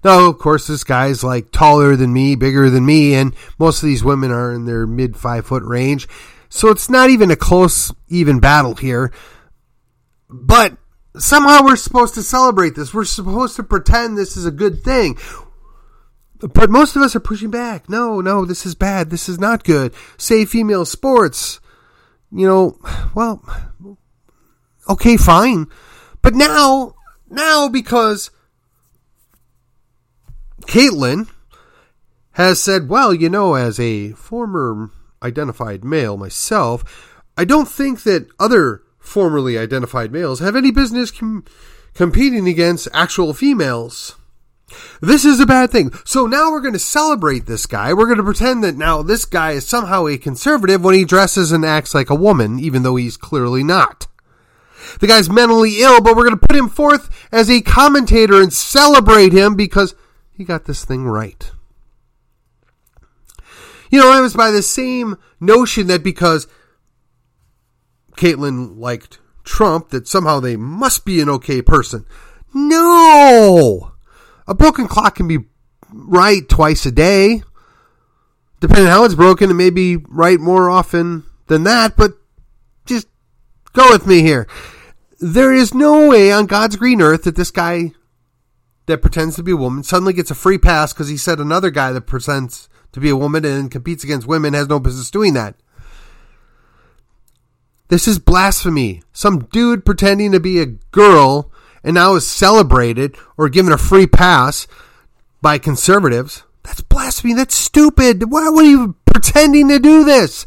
Now, 0.05 0.29
of 0.29 0.39
course, 0.39 0.67
this 0.67 0.85
guy's 0.85 1.23
like 1.23 1.51
taller 1.51 1.97
than 1.97 2.13
me, 2.13 2.35
bigger 2.35 2.71
than 2.71 2.87
me, 2.87 3.15
and 3.15 3.35
most 3.59 3.83
of 3.83 3.87
these 3.87 4.05
women 4.05 4.31
are 4.31 4.53
in 4.53 4.65
their 4.65 4.87
mid 4.87 5.17
five 5.17 5.47
foot 5.47 5.63
range. 5.63 6.09
So 6.49 6.69
it's 6.69 6.91
not 6.91 7.11
even 7.11 7.31
a 7.31 7.37
close, 7.37 7.93
even 8.09 8.41
battle 8.41 8.75
here. 8.75 9.13
But 10.31 10.77
somehow 11.19 11.65
we're 11.65 11.77
supposed 11.77 12.15
to 12.15 12.23
celebrate 12.23 12.75
this. 12.75 12.95
We're 12.95 13.05
supposed 13.05 13.57
to 13.57 13.63
pretend 13.63 14.17
this 14.17 14.37
is 14.37 14.47
a 14.47 14.51
good 14.51 14.83
thing. 14.83 15.19
But 16.39 16.71
most 16.71 16.97
of 16.97 17.03
us 17.03 17.15
are 17.15 17.21
pushing 17.21 17.51
back. 17.51 17.91
No, 17.91 18.21
no, 18.21 18.45
this 18.45 18.65
is 18.65 18.75
bad. 18.75 19.11
This 19.11 19.29
is 19.29 19.39
not 19.39 19.65
good. 19.65 19.93
Say 20.17 20.45
female 20.45 20.85
sports. 20.85 21.61
You 22.33 22.47
know, 22.47 22.79
well, 23.15 23.43
okay, 24.89 25.17
fine. 25.17 25.67
But 26.23 26.35
now, 26.35 26.95
now 27.29 27.69
because 27.69 28.31
Caitlyn 30.63 31.29
has 32.33 32.63
said, 32.63 32.89
well, 32.89 33.13
you 33.13 33.29
know, 33.29 33.55
as 33.55 33.81
a 33.81 34.13
former 34.13 34.91
identified 35.23 35.85
male 35.85 36.17
myself, 36.17 37.23
I 37.37 37.45
don't 37.45 37.69
think 37.69 38.05
that 38.05 38.29
other 38.39 38.83
formerly 39.01 39.59
identified 39.59 40.13
males 40.13 40.39
have 40.41 40.55
any 40.55 40.71
business 40.71 41.11
com- 41.11 41.45
competing 41.95 42.47
against 42.47 42.89
actual 42.93 43.35
females. 43.35 44.17
This 45.01 45.25
is 45.25 45.41
a 45.41 45.47
bad 45.47 45.71
thing. 45.71 45.93
So 46.05 46.27
now 46.27 46.53
we're 46.53 46.61
going 46.61 46.75
to 46.75 46.79
celebrate 46.79 47.47
this 47.47 47.67
guy. 47.67 47.93
We're 47.93 48.07
going 48.07 48.19
to 48.19 48.25
pretend 48.25 48.63
that 48.63 48.77
now 48.77 49.03
this 49.03 49.25
guy 49.25 49.53
is 49.53 49.67
somehow 49.67 50.07
a 50.07 50.17
conservative 50.17 50.85
when 50.85 50.95
he 50.95 51.05
dresses 51.05 51.51
and 51.51 51.65
acts 51.65 51.95
like 51.95 52.11
a 52.11 52.15
woman, 52.15 52.61
even 52.61 52.83
though 52.83 52.97
he's 52.97 53.17
clearly 53.17 53.65
not. 53.65 54.07
The 55.01 55.07
guy's 55.07 55.29
mentally 55.29 55.81
ill, 55.81 56.01
but 56.01 56.17
we're 56.17 56.29
going 56.29 56.39
to 56.39 56.47
put 56.47 56.57
him 56.57 56.69
forth 56.69 57.29
as 57.33 57.51
a 57.51 57.61
commentator 57.61 58.41
and 58.41 58.53
celebrate 58.53 59.33
him 59.33 59.55
because 59.55 59.95
he 60.33 60.45
got 60.45 60.65
this 60.65 60.85
thing 60.85 61.05
right. 61.05 61.51
You 63.91 63.99
know, 64.01 64.17
it 64.17 64.21
was 64.21 64.35
by 64.35 64.51
the 64.51 64.63
same 64.63 65.17
notion 65.41 65.89
that 65.89 66.05
because 66.05 66.47
Caitlyn 68.21 68.79
liked 68.79 69.19
Trump, 69.45 69.89
that 69.89 70.07
somehow 70.07 70.41
they 70.41 70.55
must 70.57 71.07
be 71.07 71.21
an 71.21 71.31
okay 71.31 71.63
person. 71.63 72.05
No! 72.53 73.93
A 74.47 74.55
broken 74.55 74.87
clock 74.87 75.15
can 75.15 75.27
be 75.27 75.39
right 75.91 76.47
twice 76.47 76.85
a 76.85 76.93
day. 76.93 77.43
Depending 78.61 78.87
on 78.87 78.93
how 78.93 79.05
it's 79.05 79.15
broken, 79.15 79.51
it 79.51 79.55
may 79.55 79.71
be 79.71 79.97
right 79.97 80.39
more 80.39 80.69
often 80.69 81.25
than 81.47 81.65
that, 81.65 81.97
but 81.97 82.13
just 82.85 83.09
go 83.73 83.89
with 83.91 84.07
me 84.07 84.21
here. 84.21 84.47
There 85.19 85.55
is 85.55 85.73
no 85.73 86.09
way 86.09 86.31
on 86.31 86.45
God's 86.45 86.77
green 86.77 87.01
earth 87.01 87.25
that 87.25 87.37
this 87.37 87.51
guy 87.51 87.93
that 88.85 89.01
pretends 89.01 89.37
to 89.37 89.43
be 89.43 89.53
a 89.53 89.57
woman 89.57 89.83
suddenly 89.83 90.13
gets 90.13 90.31
a 90.31 90.35
free 90.35 90.59
pass 90.59 90.93
because 90.93 91.09
he 91.09 91.17
said 91.17 91.39
another 91.39 91.71
guy 91.71 91.93
that 91.93 92.03
pretends 92.03 92.69
to 92.93 93.01
be 93.01 93.09
a 93.09 93.17
woman 93.17 93.47
and 93.47 93.71
competes 93.71 94.05
against 94.05 94.27
women 94.27 94.53
has 94.53 94.69
no 94.69 94.79
business 94.79 95.11
doing 95.11 95.33
that. 95.35 95.55
This 97.91 98.07
is 98.07 98.21
blasphemy. 98.21 99.03
Some 99.13 99.41
dude 99.41 99.85
pretending 99.85 100.31
to 100.31 100.39
be 100.39 100.61
a 100.61 100.67
girl 100.67 101.51
and 101.83 101.95
now 101.95 102.15
is 102.15 102.27
celebrated 102.27 103.17
or 103.37 103.49
given 103.49 103.73
a 103.73 103.79
free 103.79 104.07
pass 104.07 104.69
by 105.43 105.59
conservatives. 105.59 106.45
That's 106.63 106.83
blasphemy. 106.83 107.35
That's 107.35 107.57
stupid. 107.57 108.31
Why 108.31 108.43
are 108.47 108.63
you 108.63 108.95
pretending 109.07 109.69
to 109.71 109.81
do 109.81 110.05
this? 110.05 110.47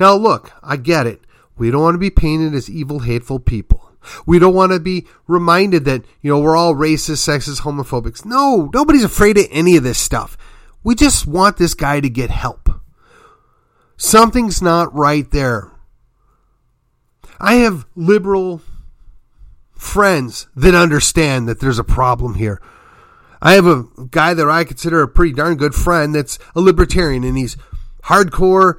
Now, 0.00 0.14
look, 0.14 0.52
I 0.64 0.76
get 0.76 1.06
it. 1.06 1.20
We 1.56 1.70
don't 1.70 1.82
want 1.82 1.94
to 1.94 1.98
be 1.98 2.10
painted 2.10 2.54
as 2.54 2.68
evil, 2.68 2.98
hateful 2.98 3.38
people. 3.38 3.92
We 4.26 4.40
don't 4.40 4.54
want 4.54 4.72
to 4.72 4.80
be 4.80 5.06
reminded 5.28 5.84
that, 5.84 6.02
you 6.22 6.32
know, 6.32 6.40
we're 6.40 6.56
all 6.56 6.74
racist, 6.74 7.22
sexist, 7.22 7.60
homophobics. 7.60 8.24
No, 8.24 8.68
nobody's 8.74 9.04
afraid 9.04 9.38
of 9.38 9.46
any 9.52 9.76
of 9.76 9.84
this 9.84 9.98
stuff. 9.98 10.36
We 10.82 10.96
just 10.96 11.24
want 11.24 11.56
this 11.56 11.74
guy 11.74 12.00
to 12.00 12.10
get 12.10 12.30
help. 12.30 12.68
Something's 13.96 14.60
not 14.60 14.92
right 14.92 15.30
there. 15.30 15.70
I 17.40 17.54
have 17.54 17.86
liberal 17.96 18.60
friends 19.74 20.46
that 20.54 20.74
understand 20.74 21.48
that 21.48 21.58
there's 21.58 21.78
a 21.78 21.84
problem 21.84 22.34
here. 22.34 22.60
I 23.40 23.54
have 23.54 23.66
a 23.66 23.84
guy 24.10 24.34
that 24.34 24.48
I 24.48 24.64
consider 24.64 25.00
a 25.00 25.08
pretty 25.08 25.32
darn 25.32 25.56
good 25.56 25.74
friend 25.74 26.14
that's 26.14 26.38
a 26.54 26.60
libertarian 26.60 27.24
and 27.24 27.38
he's 27.38 27.56
hardcore 28.04 28.78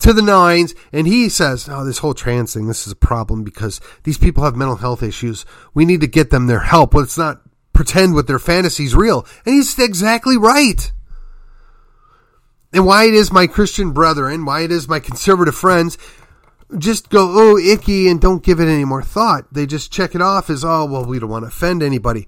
to 0.00 0.12
the 0.12 0.20
nines 0.20 0.74
and 0.92 1.06
he 1.06 1.30
says, 1.30 1.68
Oh, 1.70 1.84
this 1.84 1.98
whole 1.98 2.12
trans 2.12 2.52
thing, 2.52 2.66
this 2.66 2.86
is 2.86 2.92
a 2.92 2.96
problem 2.96 3.44
because 3.44 3.80
these 4.04 4.18
people 4.18 4.44
have 4.44 4.56
mental 4.56 4.76
health 4.76 5.02
issues. 5.02 5.46
We 5.72 5.86
need 5.86 6.02
to 6.02 6.06
get 6.06 6.28
them 6.28 6.46
their 6.46 6.60
help. 6.60 6.94
Let's 6.94 7.16
not 7.16 7.40
pretend 7.72 8.14
with 8.14 8.26
their 8.26 8.38
fantasies 8.38 8.94
real. 8.94 9.26
And 9.46 9.54
he's 9.54 9.78
exactly 9.78 10.36
right. 10.36 10.92
And 12.74 12.86
why 12.86 13.04
it 13.04 13.14
is 13.14 13.32
my 13.32 13.46
Christian 13.46 13.92
brethren, 13.92 14.44
why 14.44 14.60
it 14.60 14.70
is 14.70 14.86
my 14.86 15.00
conservative 15.00 15.54
friends 15.54 15.96
just 16.78 17.10
go, 17.10 17.32
oh, 17.34 17.58
icky, 17.58 18.08
and 18.08 18.20
don't 18.20 18.42
give 18.42 18.60
it 18.60 18.68
any 18.68 18.84
more 18.84 19.02
thought. 19.02 19.52
They 19.52 19.66
just 19.66 19.92
check 19.92 20.14
it 20.14 20.22
off 20.22 20.50
as, 20.50 20.64
oh, 20.64 20.84
well, 20.84 21.04
we 21.04 21.18
don't 21.18 21.30
want 21.30 21.44
to 21.44 21.48
offend 21.48 21.82
anybody. 21.82 22.26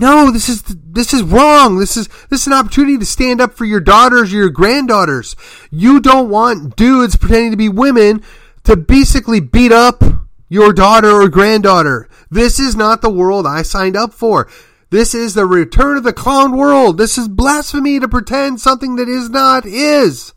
No, 0.00 0.30
this 0.30 0.48
is 0.48 0.62
this 0.62 1.12
is 1.12 1.24
wrong. 1.24 1.78
This 1.78 1.96
is 1.96 2.06
this 2.30 2.42
is 2.42 2.46
an 2.46 2.52
opportunity 2.52 2.98
to 2.98 3.04
stand 3.04 3.40
up 3.40 3.54
for 3.54 3.64
your 3.64 3.80
daughters, 3.80 4.32
your 4.32 4.48
granddaughters. 4.48 5.34
You 5.72 5.98
don't 5.98 6.30
want 6.30 6.76
dudes 6.76 7.16
pretending 7.16 7.50
to 7.50 7.56
be 7.56 7.68
women 7.68 8.22
to 8.62 8.76
basically 8.76 9.40
beat 9.40 9.72
up 9.72 10.04
your 10.48 10.72
daughter 10.72 11.10
or 11.10 11.28
granddaughter. 11.28 12.08
This 12.30 12.60
is 12.60 12.76
not 12.76 13.02
the 13.02 13.10
world 13.10 13.44
I 13.44 13.62
signed 13.62 13.96
up 13.96 14.12
for. 14.12 14.48
This 14.90 15.16
is 15.16 15.34
the 15.34 15.46
return 15.46 15.96
of 15.96 16.04
the 16.04 16.12
clown 16.12 16.56
world. 16.56 16.96
This 16.96 17.18
is 17.18 17.26
blasphemy 17.26 17.98
to 17.98 18.06
pretend 18.06 18.60
something 18.60 18.94
that 18.96 19.08
is 19.08 19.28
not 19.28 19.66
is. 19.66 20.32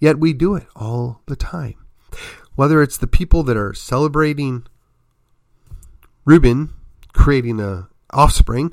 Yet 0.00 0.18
we 0.18 0.32
do 0.32 0.56
it 0.56 0.66
all 0.74 1.22
the 1.26 1.36
time 1.36 1.85
whether 2.56 2.82
it's 2.82 2.98
the 2.98 3.06
people 3.06 3.42
that 3.44 3.56
are 3.56 3.72
celebrating 3.72 4.66
Rubin 6.24 6.70
creating 7.12 7.60
a 7.60 7.88
offspring 8.10 8.72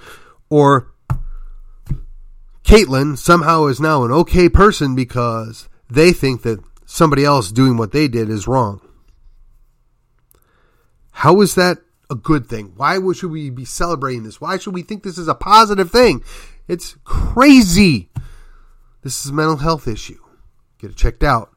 or 0.50 0.92
Caitlyn 2.64 3.18
somehow 3.18 3.66
is 3.66 3.80
now 3.80 4.04
an 4.04 4.12
okay 4.12 4.50
person 4.50 4.96
because 4.96 5.70
they 5.90 6.12
think 6.12 6.44
that 6.44 6.64
somebody 6.86 7.24
else 7.24 7.52
doing 7.52 7.78
what 7.78 7.92
they 7.92 8.08
did 8.08 8.30
is 8.30 8.48
wrong. 8.48 8.82
How 11.12 11.42
is 11.42 11.56
that 11.56 11.80
a 12.10 12.16
good 12.16 12.48
thing? 12.48 12.74
Why 12.76 13.00
should 13.14 13.32
we 13.32 13.50
be 13.50 13.66
celebrating 13.66 14.24
this? 14.24 14.42
Why 14.42 14.58
should 14.58 14.74
we 14.74 14.82
think 14.82 15.04
this 15.04 15.18
is 15.18 15.28
a 15.28 15.36
positive 15.36 15.92
thing? 15.92 16.24
It's 16.68 16.98
crazy. 17.04 18.10
This 19.02 19.24
is 19.26 19.32
a 19.32 19.34
mental 19.34 19.58
health 19.58 19.88
issue. 19.88 20.20
Get 20.80 20.92
it 20.92 20.98
checked 20.98 21.24
out. 21.24 21.53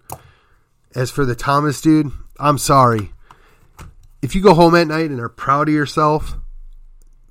As 0.97 1.11
for 1.11 1.27
the 1.27 1.35
Thomas 1.35 1.83
dude, 1.83 2.11
I'm 2.41 2.57
sorry. 2.57 3.13
If 4.23 4.35
you 4.35 4.41
go 4.41 4.55
home 4.55 4.75
at 4.75 4.89
night 4.89 5.11
and 5.11 5.21
are 5.21 5.29
proud 5.29 5.69
of 5.69 5.75
yourself, 5.75 6.39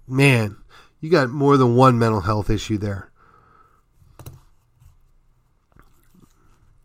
man, 0.08 0.58
you 1.02 1.10
got 1.10 1.32
more 1.32 1.58
than 1.58 1.76
one 1.76 1.98
mental 1.98 2.22
health 2.22 2.52
issue 2.52 2.78
there. 2.78 3.10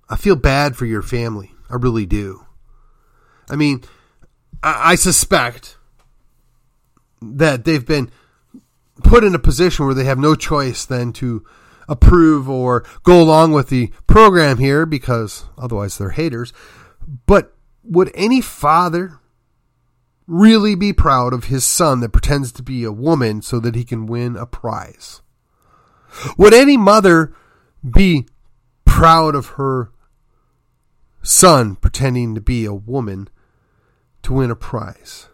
I 0.08 0.16
feel 0.16 0.36
bad 0.36 0.74
for 0.74 0.86
your 0.86 1.02
family. 1.02 1.52
I 1.68 1.74
really 1.74 2.06
do. 2.06 2.46
I 3.50 3.56
mean, 3.56 3.84
I, 4.62 4.92
I 4.92 4.94
suspect 4.94 5.76
that 7.20 7.66
they've 7.66 7.86
been 7.86 8.10
put 9.04 9.22
in 9.22 9.34
a 9.34 9.38
position 9.38 9.84
where 9.84 9.94
they 9.94 10.04
have 10.04 10.18
no 10.18 10.34
choice 10.34 10.86
than 10.86 11.12
to 11.12 11.44
approve 11.90 12.48
or 12.48 12.84
go 13.02 13.20
along 13.20 13.52
with 13.52 13.68
the 13.68 13.92
program 14.06 14.56
here 14.56 14.86
because 14.86 15.44
otherwise 15.58 15.98
they're 15.98 16.10
haters. 16.10 16.54
But 17.26 17.52
would 17.82 18.10
any 18.14 18.40
father 18.40 19.18
really 20.26 20.76
be 20.76 20.92
proud 20.92 21.34
of 21.34 21.44
his 21.44 21.64
son 21.64 22.00
that 22.00 22.12
pretends 22.12 22.52
to 22.52 22.62
be 22.62 22.84
a 22.84 22.92
woman 22.92 23.42
so 23.42 23.58
that 23.60 23.74
he 23.74 23.84
can 23.84 24.06
win 24.06 24.36
a 24.36 24.46
prize? 24.46 25.20
Would 26.38 26.54
any 26.54 26.76
mother 26.76 27.34
be 27.88 28.26
proud 28.84 29.34
of 29.34 29.46
her 29.50 29.90
son 31.22 31.76
pretending 31.76 32.34
to 32.34 32.40
be 32.40 32.64
a 32.64 32.72
woman 32.72 33.28
to 34.22 34.34
win 34.34 34.50
a 34.50 34.56
prize? 34.56 35.26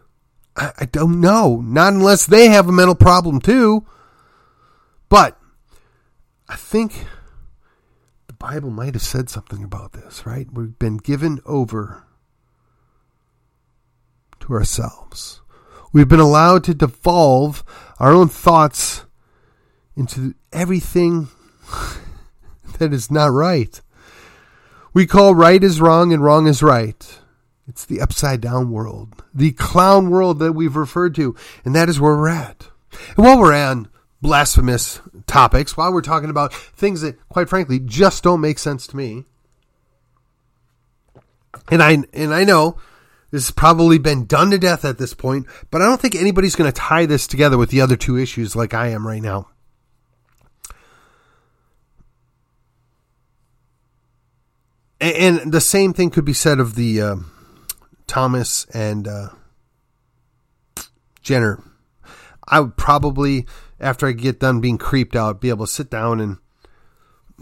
I, 0.55 0.85
don't 0.85 1.21
know. 1.21 1.61
Not 1.63 1.93
unless 1.93 2.25
they 2.25 2.47
have 2.47 2.67
a 2.67 2.71
mental 2.71 2.95
problem 2.95 3.39
too. 3.39 3.85
But 5.07 5.36
I 6.49 6.55
think 6.55 7.05
the 8.27 8.33
Bible 8.33 8.69
might 8.69 8.93
have 8.93 9.03
said 9.03 9.29
something 9.29 9.63
about 9.63 9.93
this, 9.93 10.25
right? 10.25 10.47
We've 10.51 10.77
been 10.77 10.97
given 10.97 11.39
over 11.45 12.03
to 14.41 14.53
ourselves. 14.53 15.41
We've 15.91 16.07
been 16.07 16.19
allowed 16.19 16.63
to 16.65 16.73
devolve 16.73 17.63
our 17.99 18.11
own 18.11 18.29
thoughts 18.29 19.05
into 19.95 20.35
everything 20.53 21.27
that 22.77 22.93
is 22.93 23.11
not 23.11 23.31
right. 23.31 23.81
We 24.93 25.05
call 25.05 25.35
right 25.35 25.63
is 25.63 25.81
wrong 25.81 26.13
and 26.13 26.23
wrong 26.23 26.47
is 26.47 26.63
right. 26.63 27.19
It's 27.67 27.83
the 27.83 27.99
upside 27.99 28.39
down 28.39 28.71
world, 28.71 29.23
the 29.33 29.51
clown 29.51 30.09
world 30.09 30.39
that 30.39 30.53
we've 30.53 30.75
referred 30.75 31.15
to, 31.15 31.35
and 31.65 31.75
that 31.75 31.89
is 31.89 31.99
where 31.99 32.15
we're 32.15 32.29
at. 32.29 32.69
And 33.17 33.25
while 33.25 33.39
we're 33.39 33.53
on 33.53 33.89
blasphemous 34.21 34.99
topics, 35.25 35.77
while 35.77 35.93
we're 35.93 36.01
talking 36.01 36.29
about 36.29 36.53
things 36.53 37.01
that, 37.01 37.17
quite 37.29 37.49
frankly, 37.49 37.79
just 37.79 38.23
don't 38.23 38.41
make 38.41 38.59
sense 38.59 38.87
to 38.87 38.97
me, 38.97 39.25
and 41.69 41.83
I 41.83 42.03
and 42.13 42.33
I 42.33 42.43
know 42.43 42.77
this 43.29 43.45
has 43.45 43.51
probably 43.51 43.97
been 43.97 44.25
done 44.25 44.51
to 44.51 44.57
death 44.57 44.85
at 44.85 44.97
this 44.97 45.13
point, 45.13 45.47
but 45.69 45.81
I 45.81 45.85
don't 45.85 45.99
think 45.99 46.15
anybody's 46.15 46.55
going 46.55 46.71
to 46.71 46.75
tie 46.75 47.05
this 47.05 47.27
together 47.27 47.57
with 47.57 47.69
the 47.69 47.81
other 47.81 47.97
two 47.97 48.17
issues 48.17 48.55
like 48.55 48.73
I 48.73 48.87
am 48.87 49.05
right 49.05 49.21
now. 49.21 49.49
And, 54.99 55.39
and 55.39 55.51
the 55.51 55.61
same 55.61 55.93
thing 55.93 56.09
could 56.09 56.25
be 56.25 56.33
said 56.33 56.59
of 56.59 56.75
the 56.75 57.01
uh, 57.01 57.15
Thomas 58.07 58.65
and 58.73 59.07
uh, 59.07 59.29
Jenner. 61.21 61.61
I 62.47 62.61
would 62.61 62.77
probably, 62.77 63.45
after 63.79 64.07
I 64.07 64.11
get 64.11 64.39
done 64.39 64.61
being 64.61 64.77
creeped 64.77 65.15
out, 65.15 65.41
be 65.41 65.49
able 65.49 65.65
to 65.65 65.71
sit 65.71 65.89
down 65.89 66.19
and 66.19 66.37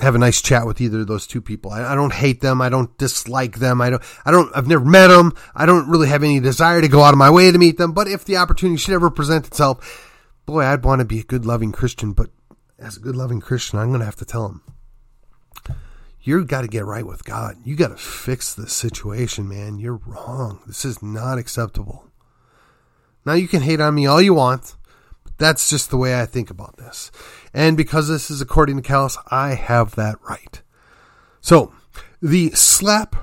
have 0.02 0.16
a 0.16 0.20
nice 0.20 0.42
chat 0.42 0.66
with 0.66 0.82
either 0.82 1.02
of 1.02 1.08
those 1.08 1.26
two 1.26 1.42
people. 1.42 1.72
I, 1.72 1.94
I, 1.94 1.96
don't 1.96 2.14
hate 2.14 2.42
them. 2.42 2.62
I 2.62 2.70
don't 2.70 2.98
dislike 2.98 3.60
them. 3.60 3.80
I 3.80 3.90
don't, 3.90 4.04
I 4.26 4.32
don't, 4.32 4.52
I've 4.56 4.68
never 4.68 4.84
met 4.84 5.08
them. 5.08 5.34
I 5.56 5.66
don't 5.66 5.90
really 5.90 6.10
have 6.10 6.24
any 6.24 6.40
desire 6.40 6.82
to 6.82 6.88
go 6.88 7.02
out 7.02 7.14
of 7.14 7.18
my 7.18 7.30
way 7.30 7.52
to 7.52 7.58
meet 7.58 7.78
them. 7.78 7.94
But 7.94 8.08
if 8.08 8.26
the 8.26 8.38
opportunity 8.38 8.78
should 8.78 8.94
ever 8.94 9.10
present 9.10 9.48
itself, 9.48 10.12
boy, 10.46 10.64
I'd 10.64 10.84
want 10.84 11.00
to 11.00 11.06
be 11.06 11.20
a 11.20 11.24
good, 11.24 11.46
loving 11.46 11.72
Christian. 11.72 12.12
But 12.12 12.30
as 12.78 12.98
a 12.98 13.00
good, 13.00 13.16
loving 13.16 13.40
Christian, 13.40 13.80
I'm 13.80 13.90
going 13.90 14.00
to 14.00 14.06
have 14.06 14.18
to 14.18 14.26
tell 14.26 14.48
them, 14.48 15.78
you've 16.22 16.48
got 16.48 16.62
to 16.62 16.68
get 16.68 16.86
right 16.86 17.06
with 17.06 17.24
God. 17.24 17.56
You 17.64 17.78
got 17.78 17.90
to 17.90 17.98
fix 17.98 18.54
this 18.54 18.74
situation, 18.74 19.48
man. 19.48 19.80
You're 19.80 20.02
wrong. 20.06 20.60
This 20.68 20.84
is 20.84 21.02
not 21.02 21.38
acceptable. 21.38 22.10
Now 23.26 23.34
you 23.34 23.48
can 23.48 23.62
hate 23.62 23.80
on 23.80 23.96
me 23.96 24.06
all 24.08 24.22
you 24.22 24.34
want. 24.34 24.76
That's 25.38 25.70
just 25.70 25.90
the 25.90 25.98
way 25.98 26.20
I 26.20 26.26
think 26.26 26.50
about 26.50 26.78
this. 26.78 27.12
And 27.54 27.76
because 27.76 28.08
this 28.08 28.32
is 28.32 28.42
according 28.42 28.78
to 28.78 28.82
Callus, 28.82 29.18
I 29.28 29.56
have 29.56 29.96
that 29.96 30.18
right. 30.28 30.62
So, 31.42 31.74
the 32.22 32.52
slap 32.52 33.16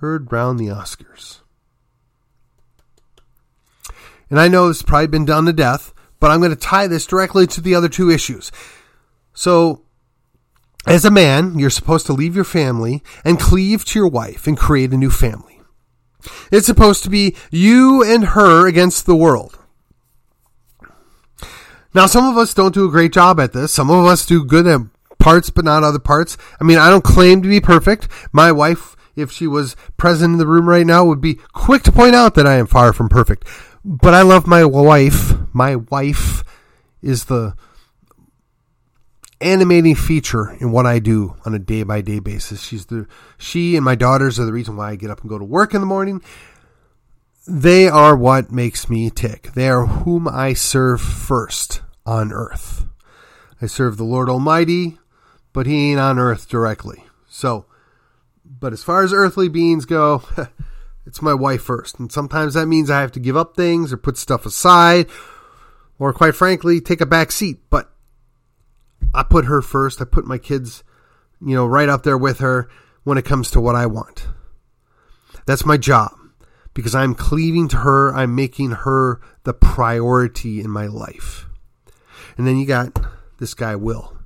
heard 0.00 0.30
round 0.30 0.58
the 0.58 0.66
Oscars. 0.66 1.40
And 4.30 4.38
I 4.38 4.48
know 4.48 4.66
has 4.68 4.82
probably 4.82 5.06
been 5.06 5.24
done 5.24 5.46
to 5.46 5.52
death, 5.52 5.94
but 6.20 6.30
I'm 6.30 6.40
going 6.40 6.50
to 6.50 6.56
tie 6.56 6.86
this 6.86 7.06
directly 7.06 7.46
to 7.48 7.60
the 7.60 7.74
other 7.74 7.88
two 7.88 8.10
issues. 8.10 8.52
So, 9.32 9.82
as 10.86 11.04
a 11.04 11.10
man, 11.10 11.58
you're 11.58 11.70
supposed 11.70 12.06
to 12.06 12.12
leave 12.12 12.34
your 12.34 12.44
family 12.44 13.02
and 13.24 13.40
cleave 13.40 13.84
to 13.86 13.98
your 13.98 14.08
wife 14.08 14.46
and 14.46 14.56
create 14.56 14.92
a 14.92 14.96
new 14.96 15.10
family. 15.10 15.60
It's 16.50 16.66
supposed 16.66 17.02
to 17.04 17.10
be 17.10 17.36
you 17.50 18.02
and 18.02 18.26
her 18.26 18.66
against 18.66 19.06
the 19.06 19.16
world. 19.16 19.58
Now, 21.94 22.06
some 22.06 22.26
of 22.26 22.36
us 22.36 22.54
don't 22.54 22.74
do 22.74 22.86
a 22.86 22.90
great 22.90 23.12
job 23.12 23.40
at 23.40 23.52
this. 23.52 23.72
Some 23.72 23.90
of 23.90 24.04
us 24.04 24.26
do 24.26 24.44
good 24.44 24.66
at 24.66 24.80
parts, 25.18 25.50
but 25.50 25.64
not 25.64 25.82
other 25.82 25.98
parts. 25.98 26.36
I 26.60 26.64
mean, 26.64 26.78
I 26.78 26.90
don't 26.90 27.04
claim 27.04 27.42
to 27.42 27.48
be 27.48 27.60
perfect. 27.60 28.08
My 28.32 28.52
wife, 28.52 28.96
if 29.16 29.32
she 29.32 29.46
was 29.46 29.74
present 29.96 30.32
in 30.32 30.38
the 30.38 30.46
room 30.46 30.68
right 30.68 30.86
now, 30.86 31.04
would 31.04 31.20
be 31.20 31.34
quick 31.52 31.82
to 31.84 31.92
point 31.92 32.14
out 32.14 32.34
that 32.34 32.46
I 32.46 32.56
am 32.56 32.66
far 32.66 32.92
from 32.92 33.08
perfect. 33.08 33.46
But 33.84 34.14
I 34.14 34.22
love 34.22 34.46
my 34.46 34.64
wife. 34.64 35.32
My 35.52 35.76
wife 35.76 36.44
is 37.02 37.26
the 37.26 37.54
animating 39.40 39.94
feature 39.94 40.56
in 40.60 40.72
what 40.72 40.86
I 40.86 40.98
do 40.98 41.36
on 41.44 41.54
a 41.54 41.58
day 41.58 41.84
by 41.84 42.00
day 42.00 42.18
basis. 42.18 42.62
She's 42.62 42.86
the 42.86 43.06
she 43.36 43.76
and 43.76 43.84
my 43.84 43.94
daughters 43.94 44.38
are 44.40 44.44
the 44.44 44.52
reason 44.52 44.76
why 44.76 44.90
I 44.90 44.96
get 44.96 45.10
up 45.10 45.20
and 45.20 45.30
go 45.30 45.38
to 45.38 45.44
work 45.44 45.74
in 45.74 45.80
the 45.80 45.86
morning. 45.86 46.22
They 47.50 47.88
are 47.88 48.14
what 48.14 48.52
makes 48.52 48.90
me 48.90 49.08
tick. 49.08 49.54
They 49.54 49.70
are 49.70 49.86
whom 49.86 50.28
I 50.28 50.52
serve 50.52 51.00
first 51.00 51.80
on 52.04 52.30
earth. 52.30 52.84
I 53.62 53.66
serve 53.66 53.96
the 53.96 54.04
Lord 54.04 54.28
Almighty, 54.28 54.98
but 55.54 55.64
he 55.64 55.90
ain't 55.90 55.98
on 55.98 56.18
earth 56.18 56.46
directly. 56.46 57.04
So, 57.26 57.64
but 58.44 58.74
as 58.74 58.84
far 58.84 59.02
as 59.02 59.14
earthly 59.14 59.48
beings 59.48 59.86
go, 59.86 60.24
it's 61.06 61.22
my 61.22 61.32
wife 61.32 61.62
first. 61.62 61.98
And 61.98 62.12
sometimes 62.12 62.52
that 62.52 62.66
means 62.66 62.90
I 62.90 63.00
have 63.00 63.12
to 63.12 63.20
give 63.20 63.36
up 63.36 63.56
things 63.56 63.94
or 63.94 63.96
put 63.96 64.18
stuff 64.18 64.44
aside 64.44 65.06
or 65.98 66.12
quite 66.12 66.36
frankly, 66.36 66.82
take 66.82 67.00
a 67.00 67.06
back 67.06 67.32
seat. 67.32 67.60
But 67.70 67.90
I 69.14 69.22
put 69.22 69.46
her 69.46 69.62
first. 69.62 70.02
I 70.02 70.04
put 70.04 70.26
my 70.26 70.36
kids, 70.36 70.84
you 71.40 71.54
know, 71.54 71.64
right 71.64 71.88
up 71.88 72.02
there 72.02 72.18
with 72.18 72.40
her 72.40 72.68
when 73.04 73.16
it 73.16 73.24
comes 73.24 73.50
to 73.52 73.60
what 73.62 73.74
I 73.74 73.86
want. 73.86 74.28
That's 75.46 75.64
my 75.64 75.78
job 75.78 76.12
because 76.78 76.94
I'm 76.94 77.16
cleaving 77.16 77.66
to 77.70 77.78
her. 77.78 78.14
I'm 78.14 78.36
making 78.36 78.70
her 78.70 79.20
the 79.42 79.52
priority 79.52 80.60
in 80.60 80.70
my 80.70 80.86
life. 80.86 81.46
And 82.36 82.46
then 82.46 82.56
you 82.56 82.66
got 82.66 82.96
this 83.40 83.52
guy, 83.52 83.74
Will. 83.74 84.16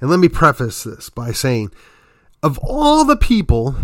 And 0.00 0.10
let 0.10 0.18
me 0.18 0.28
preface 0.28 0.82
this 0.82 1.08
by 1.08 1.30
saying, 1.30 1.70
of 2.42 2.58
all 2.58 3.04
the 3.04 3.16
people 3.16 3.76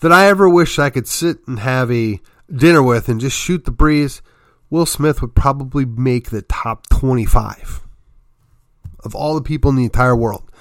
that 0.00 0.12
I 0.12 0.26
ever 0.26 0.46
wish 0.46 0.78
I 0.78 0.90
could 0.90 1.08
sit 1.08 1.38
and 1.46 1.60
have 1.60 1.90
a 1.90 2.20
dinner 2.54 2.82
with 2.82 3.08
and 3.08 3.22
just 3.22 3.38
shoot 3.38 3.64
the 3.64 3.70
breeze, 3.70 4.20
Will 4.68 4.84
Smith 4.84 5.22
would 5.22 5.34
probably 5.34 5.86
make 5.86 6.28
the 6.28 6.42
top 6.42 6.86
25 6.90 7.80
of 9.02 9.14
all 9.14 9.34
the 9.34 9.40
people 9.40 9.70
in 9.70 9.76
the 9.76 9.84
entire 9.84 10.14
world. 10.14 10.52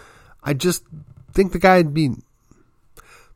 I 0.41 0.53
just 0.53 0.85
think 1.33 1.51
the 1.51 1.59
guy'd 1.59 1.93
be, 1.93 2.11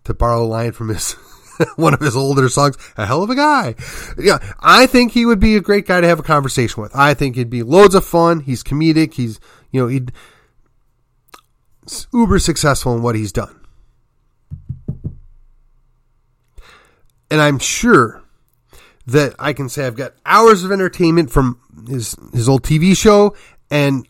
to 0.05 0.13
borrow 0.13 0.45
a 0.45 0.47
line 0.47 0.71
from 0.71 0.87
his 0.87 1.17
one 1.75 1.93
of 1.93 1.99
his 1.99 2.15
older 2.15 2.49
songs, 2.49 2.77
a 2.97 3.05
hell 3.05 3.23
of 3.23 3.29
a 3.29 3.35
guy. 3.35 3.75
Yeah, 4.17 4.39
I 4.59 4.85
think 4.85 5.11
he 5.11 5.25
would 5.25 5.39
be 5.39 5.55
a 5.55 5.61
great 5.61 5.85
guy 5.85 6.01
to 6.01 6.07
have 6.07 6.19
a 6.19 6.23
conversation 6.23 6.81
with. 6.81 6.95
I 6.95 7.13
think 7.13 7.35
he'd 7.35 7.49
be 7.49 7.63
loads 7.63 7.95
of 7.95 8.05
fun. 8.05 8.41
He's 8.41 8.63
comedic. 8.63 9.13
He's, 9.13 9.39
you 9.71 9.81
know, 9.81 9.87
he'd 9.87 10.11
uber 12.13 12.39
successful 12.39 12.95
in 12.95 13.01
what 13.01 13.15
he's 13.15 13.31
done. 13.31 13.55
And 17.31 17.41
I'm 17.41 17.59
sure 17.59 18.23
that 19.05 19.35
I 19.37 19.53
can 19.53 19.69
say 19.69 19.85
I've 19.85 19.95
got 19.95 20.13
hours 20.25 20.63
of 20.63 20.71
entertainment 20.71 21.31
from 21.31 21.59
his 21.87 22.15
his 22.33 22.49
old 22.49 22.63
TV 22.63 22.95
show 22.97 23.35
and 23.69 24.07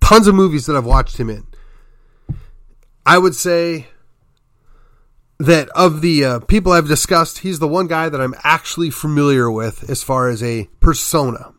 tons 0.00 0.26
of 0.26 0.34
movies 0.34 0.66
that 0.66 0.76
I've 0.76 0.86
watched 0.86 1.18
him 1.18 1.30
in. 1.30 1.46
I 3.04 3.18
would 3.18 3.34
say 3.34 3.86
that 5.38 5.68
of 5.70 6.00
the 6.00 6.24
uh, 6.24 6.40
people 6.40 6.72
I've 6.72 6.88
discussed, 6.88 7.38
he's 7.38 7.58
the 7.58 7.68
one 7.68 7.86
guy 7.86 8.08
that 8.08 8.20
I'm 8.20 8.34
actually 8.42 8.90
familiar 8.90 9.50
with 9.50 9.88
as 9.90 10.02
far 10.02 10.28
as 10.28 10.42
a 10.42 10.68
persona. 10.80 11.52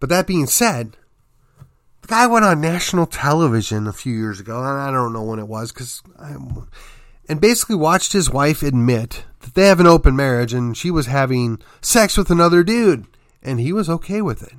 But 0.00 0.08
that 0.10 0.26
being 0.26 0.46
said, 0.46 0.96
the 2.02 2.08
guy 2.08 2.26
went 2.26 2.44
on 2.44 2.60
national 2.60 3.06
television 3.06 3.86
a 3.86 3.92
few 3.92 4.14
years 4.14 4.38
ago, 4.38 4.58
and 4.58 4.80
I 4.80 4.90
don't 4.92 5.12
know 5.12 5.24
when 5.24 5.40
it 5.40 5.48
was, 5.48 5.72
because 5.72 6.02
I'm 6.18 6.68
and 7.28 7.40
basically 7.40 7.76
watched 7.76 8.14
his 8.14 8.30
wife 8.30 8.62
admit 8.62 9.24
that 9.40 9.54
they 9.54 9.66
have 9.66 9.80
an 9.80 9.86
open 9.86 10.16
marriage 10.16 10.54
and 10.54 10.74
she 10.74 10.90
was 10.90 11.06
having 11.06 11.60
sex 11.82 12.16
with 12.16 12.30
another 12.30 12.64
dude, 12.64 13.06
and 13.42 13.60
he 13.60 13.72
was 13.72 13.90
okay 13.90 14.22
with 14.22 14.42
it. 14.42 14.54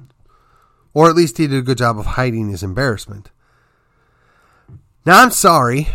Or 0.94 1.10
at 1.10 1.16
least 1.16 1.38
he 1.38 1.48
did 1.48 1.58
a 1.58 1.64
good 1.64 1.80
job 1.80 1.98
of 1.98 2.06
hiding 2.06 2.50
his 2.50 2.62
embarrassment. 2.62 3.32
Now, 5.06 5.24
I'm 5.24 5.32
sorry, 5.32 5.88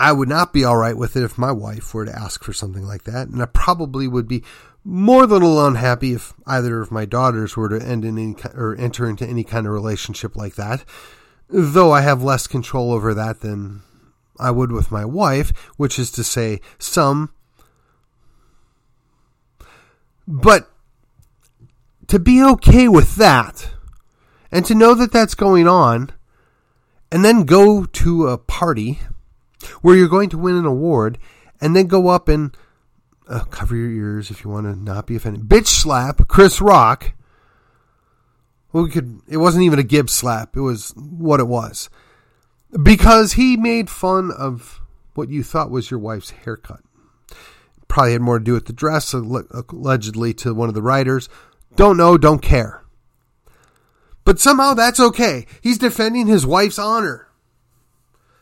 I 0.00 0.12
would 0.12 0.30
not 0.30 0.54
be 0.54 0.64
all 0.64 0.78
right 0.78 0.96
with 0.96 1.14
it 1.14 1.24
if 1.24 1.36
my 1.36 1.52
wife 1.52 1.92
were 1.92 2.06
to 2.06 2.18
ask 2.18 2.42
for 2.42 2.54
something 2.54 2.86
like 2.86 3.04
that, 3.04 3.28
and 3.28 3.42
I 3.42 3.44
probably 3.44 4.08
would 4.08 4.26
be 4.26 4.42
more 4.82 5.26
than 5.26 5.42
a 5.42 5.46
little 5.46 5.66
unhappy 5.66 6.14
if 6.14 6.32
either 6.46 6.80
of 6.80 6.90
my 6.90 7.04
daughters 7.04 7.54
were 7.54 7.68
to 7.68 7.84
end 7.84 8.06
in 8.06 8.16
any 8.16 8.34
or 8.54 8.74
enter 8.76 9.06
into 9.06 9.26
any 9.26 9.44
kind 9.44 9.66
of 9.66 9.74
relationship 9.74 10.36
like 10.36 10.54
that. 10.54 10.86
Though 11.50 11.92
I 11.92 12.00
have 12.00 12.22
less 12.22 12.46
control 12.46 12.92
over 12.92 13.12
that 13.12 13.40
than 13.40 13.82
I 14.38 14.50
would 14.52 14.72
with 14.72 14.90
my 14.90 15.04
wife, 15.04 15.50
which 15.76 15.98
is 15.98 16.10
to 16.12 16.24
say, 16.24 16.62
some. 16.78 17.34
But 20.26 20.70
to 22.06 22.18
be 22.18 22.42
okay 22.42 22.88
with 22.88 23.16
that, 23.16 23.68
and 24.50 24.64
to 24.64 24.74
know 24.74 24.94
that 24.94 25.12
that's 25.12 25.34
going 25.34 25.68
on, 25.68 26.10
and 27.12 27.22
then 27.22 27.44
go 27.44 27.84
to 27.84 28.28
a 28.28 28.38
party 28.38 29.00
where 29.82 29.96
you're 29.96 30.08
going 30.08 30.30
to 30.30 30.38
win 30.38 30.56
an 30.56 30.66
award 30.66 31.18
and 31.60 31.74
then 31.74 31.86
go 31.86 32.08
up 32.08 32.28
and 32.28 32.56
uh, 33.28 33.44
cover 33.44 33.76
your 33.76 33.90
ears 33.90 34.30
if 34.30 34.44
you 34.44 34.50
want 34.50 34.66
to 34.66 34.74
not 34.74 35.06
be 35.06 35.16
offended. 35.16 35.42
Bitch 35.42 35.68
slap 35.68 36.26
Chris 36.28 36.60
Rock. 36.60 37.12
Well, 38.72 38.84
we 38.84 38.90
could. 38.90 39.20
It 39.28 39.38
wasn't 39.38 39.64
even 39.64 39.78
a 39.78 39.84
Gibbs 39.84 40.12
slap. 40.12 40.56
It 40.56 40.60
was 40.60 40.92
what 40.96 41.40
it 41.40 41.48
was, 41.48 41.90
because 42.82 43.32
he 43.32 43.56
made 43.56 43.90
fun 43.90 44.30
of 44.30 44.80
what 45.14 45.28
you 45.28 45.42
thought 45.42 45.70
was 45.70 45.90
your 45.90 45.98
wife's 46.00 46.30
haircut. 46.30 46.80
Probably 47.88 48.12
had 48.12 48.20
more 48.20 48.38
to 48.38 48.44
do 48.44 48.52
with 48.52 48.66
the 48.66 48.72
dress, 48.72 49.12
allegedly 49.12 50.32
to 50.34 50.54
one 50.54 50.68
of 50.68 50.76
the 50.76 50.82
writers. 50.82 51.28
Don't 51.74 51.96
know. 51.96 52.16
Don't 52.16 52.42
care. 52.42 52.84
But 54.24 54.38
somehow 54.38 54.74
that's 54.74 55.00
okay. 55.00 55.46
He's 55.60 55.78
defending 55.78 56.28
his 56.28 56.46
wife's 56.46 56.78
honor. 56.78 57.26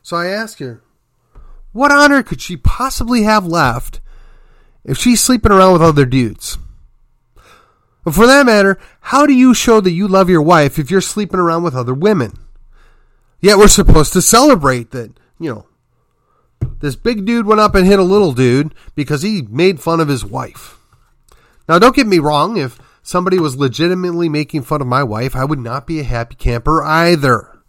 So 0.03 0.19
I 0.19 0.27
ask 0.27 0.61
you, 0.61 0.83
what 1.73 1.93
honor 1.93 2.23
could 2.23 2.41
she 2.41 2.57
possibly 2.57 3.23
have 3.23 3.47
left 3.47 4.01
if 4.85 4.99
she's 4.99 5.23
sleeping 5.23 5.53
around 5.53 5.73
with 5.73 5.83
other 5.83 6.07
dudes? 6.07 6.59
But 8.05 8.15
for 8.15 8.27
that 8.27 8.47
matter, 8.47 8.79
how 9.01 9.27
do 9.27 9.35
you 9.35 9.53
show 9.53 9.81
that 9.81 9.91
you 9.91 10.09
love 10.09 10.31
your 10.31 10.43
wife 10.43 10.79
if 10.79 10.91
you're 10.91 11.01
sleeping 11.01 11.41
around 11.41 11.63
with 11.63 11.75
other 11.75 11.95
women? 11.95 12.39
Yet 13.41 13.59
we're 13.59 13.69
supposed 13.69 14.13
to 14.15 14.23
celebrate 14.23 14.91
that, 14.93 15.13
you 15.39 15.55
know, 15.55 15.67
this 16.81 16.97
big 16.97 17.25
dude 17.25 17.47
went 17.47 17.61
up 17.61 17.75
and 17.75 17.87
hit 17.87 17.99
a 17.99 18.05
little 18.05 18.33
dude 18.33 18.75
because 18.95 19.23
he 19.23 19.43
made 19.43 19.81
fun 19.81 20.01
of 20.01 20.09
his 20.09 20.25
wife. 20.25 20.79
Now, 21.69 21.79
don't 21.79 21.95
get 21.95 22.07
me 22.07 22.19
wrong, 22.19 22.57
if 22.57 22.79
somebody 23.03 23.39
was 23.39 23.57
legitimately 23.57 24.29
making 24.29 24.63
fun 24.63 24.81
of 24.81 24.87
my 24.87 25.03
wife, 25.03 25.37
I 25.37 25.45
would 25.45 25.59
not 25.59 25.87
be 25.87 26.01
a 26.01 26.05
happy 26.05 26.35
camper 26.35 26.83
either. 26.83 27.61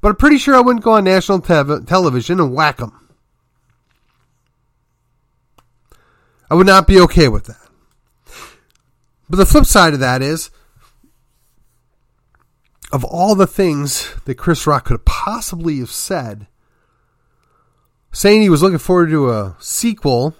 But 0.00 0.10
I'm 0.10 0.16
pretty 0.16 0.38
sure 0.38 0.54
I 0.54 0.60
wouldn't 0.60 0.84
go 0.84 0.92
on 0.92 1.04
national 1.04 1.40
te- 1.40 1.84
television 1.86 2.40
and 2.40 2.54
whack 2.54 2.78
them. 2.78 3.01
I 6.52 6.54
would 6.54 6.66
not 6.66 6.86
be 6.86 7.00
okay 7.00 7.28
with 7.28 7.46
that. 7.46 7.66
But 9.26 9.38
the 9.38 9.46
flip 9.46 9.64
side 9.64 9.94
of 9.94 10.00
that 10.00 10.20
is, 10.20 10.50
of 12.92 13.04
all 13.04 13.34
the 13.34 13.46
things 13.46 14.14
that 14.26 14.34
Chris 14.34 14.66
Rock 14.66 14.84
could 14.84 15.06
possibly 15.06 15.78
have 15.78 15.90
said, 15.90 16.48
saying 18.12 18.42
he 18.42 18.50
was 18.50 18.62
looking 18.62 18.76
forward 18.76 19.08
to 19.08 19.30
a 19.30 19.56
sequel 19.60 20.36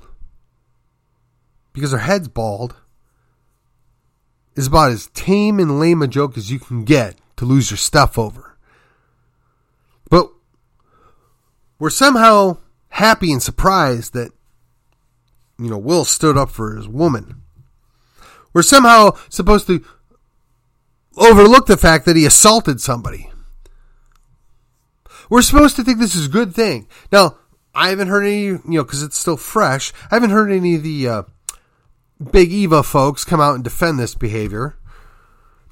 because 1.72 1.92
her 1.92 1.98
head's 1.98 2.28
bald 2.28 2.76
is 4.54 4.66
about 4.66 4.92
as 4.92 5.06
tame 5.14 5.58
and 5.58 5.80
lame 5.80 6.02
a 6.02 6.06
joke 6.06 6.36
as 6.36 6.52
you 6.52 6.58
can 6.58 6.84
get 6.84 7.16
to 7.36 7.46
lose 7.46 7.70
your 7.70 7.78
stuff 7.78 8.18
over. 8.18 8.58
But 10.10 10.30
we're 11.78 11.88
somehow 11.88 12.58
happy 12.90 13.32
and 13.32 13.42
surprised 13.42 14.12
that 14.12 14.32
you 15.58 15.70
know, 15.70 15.78
Will 15.78 16.04
stood 16.04 16.36
up 16.36 16.50
for 16.50 16.76
his 16.76 16.88
woman. 16.88 17.42
We're 18.52 18.62
somehow 18.62 19.12
supposed 19.28 19.66
to 19.68 19.84
overlook 21.16 21.66
the 21.66 21.76
fact 21.76 22.04
that 22.06 22.16
he 22.16 22.26
assaulted 22.26 22.80
somebody. 22.80 23.30
We're 25.30 25.42
supposed 25.42 25.76
to 25.76 25.84
think 25.84 25.98
this 25.98 26.14
is 26.14 26.26
a 26.26 26.30
good 26.30 26.54
thing. 26.54 26.88
Now, 27.10 27.38
I 27.74 27.88
haven't 27.88 28.08
heard 28.08 28.24
any, 28.24 28.44
you 28.44 28.60
know, 28.64 28.84
because 28.84 29.02
it's 29.02 29.18
still 29.18 29.38
fresh. 29.38 29.92
I 30.10 30.16
haven't 30.16 30.30
heard 30.30 30.52
any 30.52 30.74
of 30.74 30.82
the 30.82 31.08
uh, 31.08 31.22
big 32.30 32.52
Eva 32.52 32.82
folks 32.82 33.24
come 33.24 33.40
out 33.40 33.54
and 33.54 33.64
defend 33.64 33.98
this 33.98 34.14
behavior. 34.14 34.76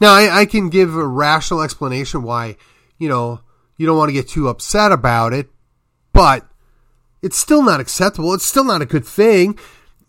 Now, 0.01 0.15
I, 0.15 0.41
I 0.41 0.47
can 0.47 0.71
give 0.71 0.95
a 0.95 1.07
rational 1.07 1.61
explanation 1.61 2.23
why, 2.23 2.57
you 2.99 3.09
know, 3.09 3.41
you 3.77 3.87
don't 3.87 3.99
want 3.99 4.09
to 4.09 4.15
get 4.15 4.29
too 4.29 4.49
upset 4.49 4.93
about 4.93 5.35
it, 5.35 5.51
but 6.13 6.47
it's 7.23 7.37
still 7.37 7.63
not 7.63 7.81
acceptable. 7.81 8.35
It's 8.35 8.47
still 8.47 8.65
not 8.65 8.83
a 8.83 8.87
good 8.87 9.05
thing. 9.05 9.59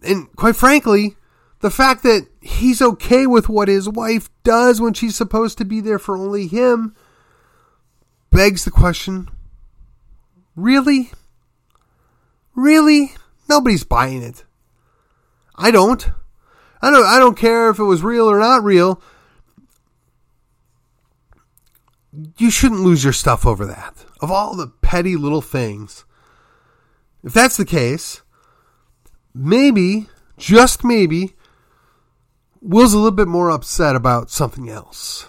And 0.02 0.34
quite 0.36 0.56
frankly, 0.56 1.16
the 1.60 1.72
fact 1.72 2.04
that 2.04 2.28
he's 2.42 2.82
okay 2.82 3.28
with 3.28 3.50
what 3.50 3.68
his 3.68 3.88
wife 3.88 4.30
does 4.44 4.82
when 4.82 4.94
she's 4.94 5.16
supposed 5.16 5.58
to 5.60 5.66
be 5.66 5.80
there 5.80 6.00
for 6.00 6.18
only 6.18 6.48
him 6.48 6.96
begs 8.32 8.66
the 8.66 8.72
question 8.72 9.30
really? 10.56 11.12
Really? 12.56 13.14
Nobody's 13.50 13.84
buying 13.84 14.22
it. 14.22 14.44
I 15.56 15.72
don't. 15.72 16.10
I 16.82 16.90
don't 16.90 17.06
I 17.06 17.20
don't 17.20 17.38
care 17.38 17.70
if 17.70 17.80
it 17.80 17.84
was 17.84 18.04
real 18.04 18.30
or 18.30 18.40
not 18.40 18.64
real. 18.64 19.02
You 22.38 22.50
shouldn't 22.50 22.82
lose 22.82 23.04
your 23.04 23.14
stuff 23.14 23.46
over 23.46 23.66
that. 23.66 24.06
Of 24.20 24.32
all 24.32 24.56
the 24.56 24.68
petty 24.68 25.16
little 25.16 25.42
things. 25.42 26.06
If 27.24 27.34
that's 27.34 27.58
the 27.58 27.66
case, 27.66 28.22
maybe, 29.34 30.08
just 30.38 30.84
maybe, 30.84 31.36
Will's 32.62 32.94
a 32.94 32.98
little 32.98 33.12
bit 33.12 33.28
more 33.28 33.50
upset 33.50 33.96
about 33.96 34.30
something 34.30 34.70
else. 34.70 35.28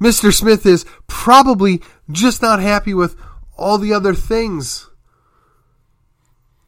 Mr. 0.00 0.32
Smith 0.32 0.66
is 0.66 0.84
probably 1.06 1.80
just 2.10 2.42
not 2.42 2.60
happy 2.60 2.94
with 2.94 3.16
all 3.56 3.78
the 3.78 3.92
other 3.92 4.14
things 4.14 4.90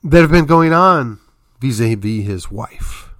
that 0.05 0.21
have 0.21 0.31
been 0.31 0.47
going 0.47 0.73
on 0.73 1.19
vis 1.61 1.81
a 1.81 1.95
vis 1.95 2.25
his 2.27 2.51
wife. 2.51 3.11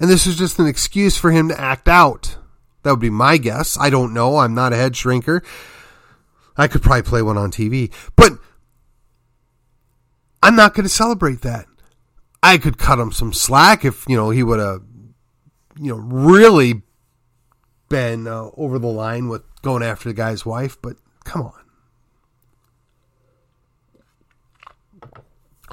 And 0.00 0.10
this 0.10 0.26
is 0.26 0.36
just 0.36 0.58
an 0.58 0.66
excuse 0.66 1.16
for 1.16 1.30
him 1.30 1.48
to 1.48 1.60
act 1.60 1.88
out. 1.88 2.36
That 2.82 2.90
would 2.90 3.00
be 3.00 3.10
my 3.10 3.38
guess. 3.38 3.78
I 3.78 3.90
don't 3.90 4.12
know. 4.12 4.38
I'm 4.38 4.54
not 4.54 4.72
a 4.72 4.76
head 4.76 4.92
shrinker. 4.92 5.44
I 6.56 6.68
could 6.68 6.82
probably 6.82 7.02
play 7.02 7.22
one 7.22 7.38
on 7.38 7.50
TV. 7.50 7.92
But 8.16 8.32
I'm 10.44 10.56
not 10.56 10.74
going 10.74 10.84
to 10.84 10.90
celebrate 10.90 11.40
that. 11.40 11.64
I 12.42 12.58
could 12.58 12.76
cut 12.76 12.98
him 12.98 13.12
some 13.12 13.32
slack 13.32 13.82
if, 13.82 14.04
you 14.06 14.14
know, 14.14 14.28
he 14.28 14.42
would 14.42 14.60
have, 14.60 14.82
you 15.80 15.88
know, 15.88 15.96
really 15.96 16.82
been 17.88 18.26
uh, 18.26 18.50
over 18.54 18.78
the 18.78 18.86
line 18.88 19.30
with 19.30 19.42
going 19.62 19.82
after 19.82 20.10
the 20.10 20.14
guy's 20.14 20.44
wife, 20.44 20.76
but 20.82 20.96
come 21.24 21.42
on. 21.42 21.64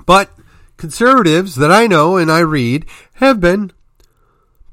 But 0.05 0.31
conservatives 0.77 1.55
that 1.55 1.69
I 1.69 1.85
know 1.85 2.15
and 2.15 2.31
I 2.31 2.39
read 2.39 2.85
have 3.15 3.41
been 3.41 3.73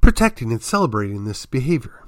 protecting 0.00 0.52
and 0.52 0.62
celebrating 0.62 1.24
this 1.24 1.44
behavior. 1.44 2.04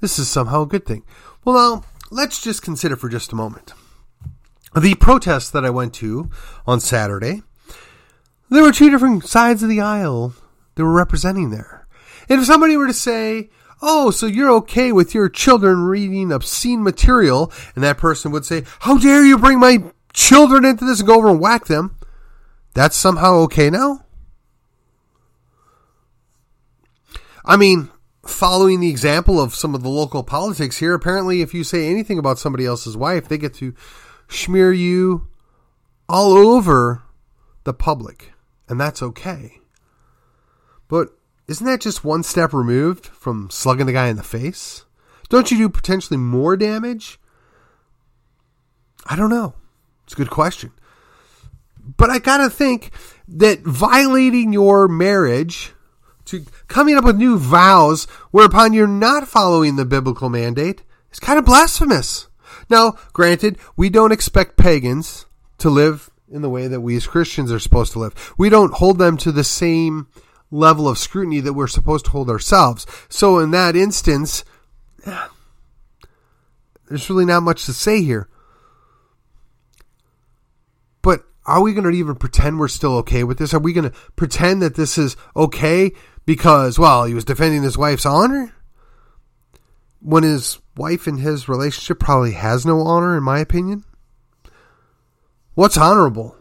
This 0.00 0.18
is 0.18 0.28
somehow 0.28 0.62
a 0.62 0.66
good 0.66 0.84
thing. 0.84 1.04
Well, 1.44 1.54
now, 1.54 1.84
let's 2.10 2.42
just 2.42 2.62
consider 2.62 2.96
for 2.96 3.08
just 3.08 3.30
a 3.32 3.36
moment. 3.36 3.74
The 4.80 4.94
protest 4.94 5.52
that 5.54 5.64
I 5.64 5.70
went 5.70 5.94
to 5.94 6.30
on 6.66 6.78
Saturday, 6.78 7.42
there 8.48 8.62
were 8.62 8.70
two 8.70 8.90
different 8.90 9.24
sides 9.24 9.62
of 9.62 9.68
the 9.68 9.80
aisle 9.80 10.34
that 10.74 10.84
were 10.84 10.92
representing 10.92 11.50
there. 11.50 11.86
And 12.28 12.40
if 12.40 12.46
somebody 12.46 12.76
were 12.76 12.86
to 12.86 12.92
say, 12.94 13.50
Oh, 13.80 14.10
so 14.10 14.26
you're 14.26 14.50
okay 14.56 14.92
with 14.92 15.14
your 15.14 15.28
children 15.28 15.84
reading 15.84 16.32
obscene 16.32 16.82
material, 16.82 17.52
and 17.74 17.82
that 17.82 17.98
person 17.98 18.30
would 18.32 18.44
say, 18.44 18.64
How 18.80 18.98
dare 18.98 19.24
you 19.24 19.38
bring 19.38 19.58
my 19.58 19.84
children 20.12 20.64
into 20.64 20.84
this 20.84 21.00
and 21.00 21.08
go 21.08 21.16
over 21.16 21.30
and 21.30 21.40
whack 21.40 21.66
them? 21.66 21.96
That's 22.74 22.96
somehow 22.96 23.34
okay 23.44 23.70
now? 23.70 24.04
I 27.44 27.56
mean, 27.56 27.90
following 28.26 28.80
the 28.80 28.90
example 28.90 29.40
of 29.40 29.54
some 29.54 29.74
of 29.74 29.82
the 29.82 29.88
local 29.88 30.22
politics 30.22 30.76
here, 30.76 30.94
apparently, 30.94 31.40
if 31.40 31.54
you 31.54 31.64
say 31.64 31.88
anything 31.88 32.18
about 32.18 32.38
somebody 32.38 32.66
else's 32.66 32.96
wife, 32.96 33.26
they 33.26 33.38
get 33.38 33.54
to 33.54 33.74
smear 34.28 34.72
you 34.72 35.28
all 36.08 36.32
over 36.32 37.02
the 37.64 37.74
public, 37.74 38.32
and 38.68 38.80
that's 38.80 39.02
okay. 39.02 39.58
But 40.88 41.10
isn't 41.46 41.66
that 41.66 41.80
just 41.80 42.04
one 42.04 42.22
step 42.22 42.52
removed 42.52 43.06
from 43.06 43.50
slugging 43.50 43.86
the 43.86 43.92
guy 43.92 44.08
in 44.08 44.16
the 44.16 44.22
face? 44.22 44.84
Don't 45.28 45.50
you 45.50 45.58
do 45.58 45.68
potentially 45.68 46.16
more 46.16 46.56
damage? 46.56 47.18
I 49.06 49.16
don't 49.16 49.30
know. 49.30 49.54
It's 50.04 50.14
a 50.14 50.16
good 50.16 50.30
question. 50.30 50.72
But 51.96 52.10
I 52.10 52.18
gotta 52.18 52.50
think 52.50 52.90
that 53.28 53.60
violating 53.60 54.52
your 54.52 54.88
marriage 54.88 55.72
to 56.26 56.44
coming 56.66 56.96
up 56.96 57.04
with 57.04 57.16
new 57.16 57.38
vows 57.38 58.04
whereupon 58.30 58.74
you're 58.74 58.86
not 58.86 59.28
following 59.28 59.76
the 59.76 59.86
biblical 59.86 60.28
mandate 60.28 60.82
is 61.10 61.18
kind 61.18 61.38
of 61.38 61.44
blasphemous. 61.44 62.28
Now, 62.70 62.96
granted, 63.12 63.58
we 63.76 63.88
don't 63.88 64.12
expect 64.12 64.56
pagans 64.56 65.26
to 65.58 65.70
live 65.70 66.10
in 66.30 66.42
the 66.42 66.50
way 66.50 66.66
that 66.68 66.80
we 66.80 66.96
as 66.96 67.06
Christians 67.06 67.50
are 67.50 67.58
supposed 67.58 67.92
to 67.92 67.98
live. 67.98 68.34
We 68.36 68.48
don't 68.48 68.74
hold 68.74 68.98
them 68.98 69.16
to 69.18 69.32
the 69.32 69.44
same 69.44 70.08
level 70.50 70.88
of 70.88 70.98
scrutiny 70.98 71.40
that 71.40 71.52
we're 71.52 71.66
supposed 71.66 72.06
to 72.06 72.10
hold 72.10 72.30
ourselves. 72.30 72.86
So 73.08 73.38
in 73.38 73.50
that 73.52 73.76
instance, 73.76 74.44
there's 76.88 77.10
really 77.10 77.24
not 77.24 77.42
much 77.42 77.64
to 77.66 77.72
say 77.72 78.02
here. 78.02 78.28
But 81.02 81.24
are 81.46 81.62
we 81.62 81.72
going 81.72 81.90
to 81.90 81.98
even 81.98 82.16
pretend 82.16 82.58
we're 82.58 82.68
still 82.68 82.96
okay 82.98 83.24
with 83.24 83.38
this? 83.38 83.54
Are 83.54 83.58
we 83.58 83.72
going 83.72 83.90
to 83.90 83.96
pretend 84.16 84.62
that 84.62 84.74
this 84.74 84.98
is 84.98 85.16
okay 85.34 85.92
because, 86.26 86.78
well, 86.78 87.04
he 87.04 87.14
was 87.14 87.24
defending 87.24 87.62
his 87.62 87.78
wife's 87.78 88.06
honor? 88.06 88.52
When 90.00 90.22
his 90.22 90.60
wife 90.78 91.06
in 91.06 91.18
his 91.18 91.48
relationship 91.48 91.98
probably 91.98 92.32
has 92.32 92.64
no 92.64 92.80
honor, 92.80 93.16
in 93.16 93.22
my 93.22 93.40
opinion? 93.40 93.84
What's 95.54 95.76
honorable? 95.76 96.36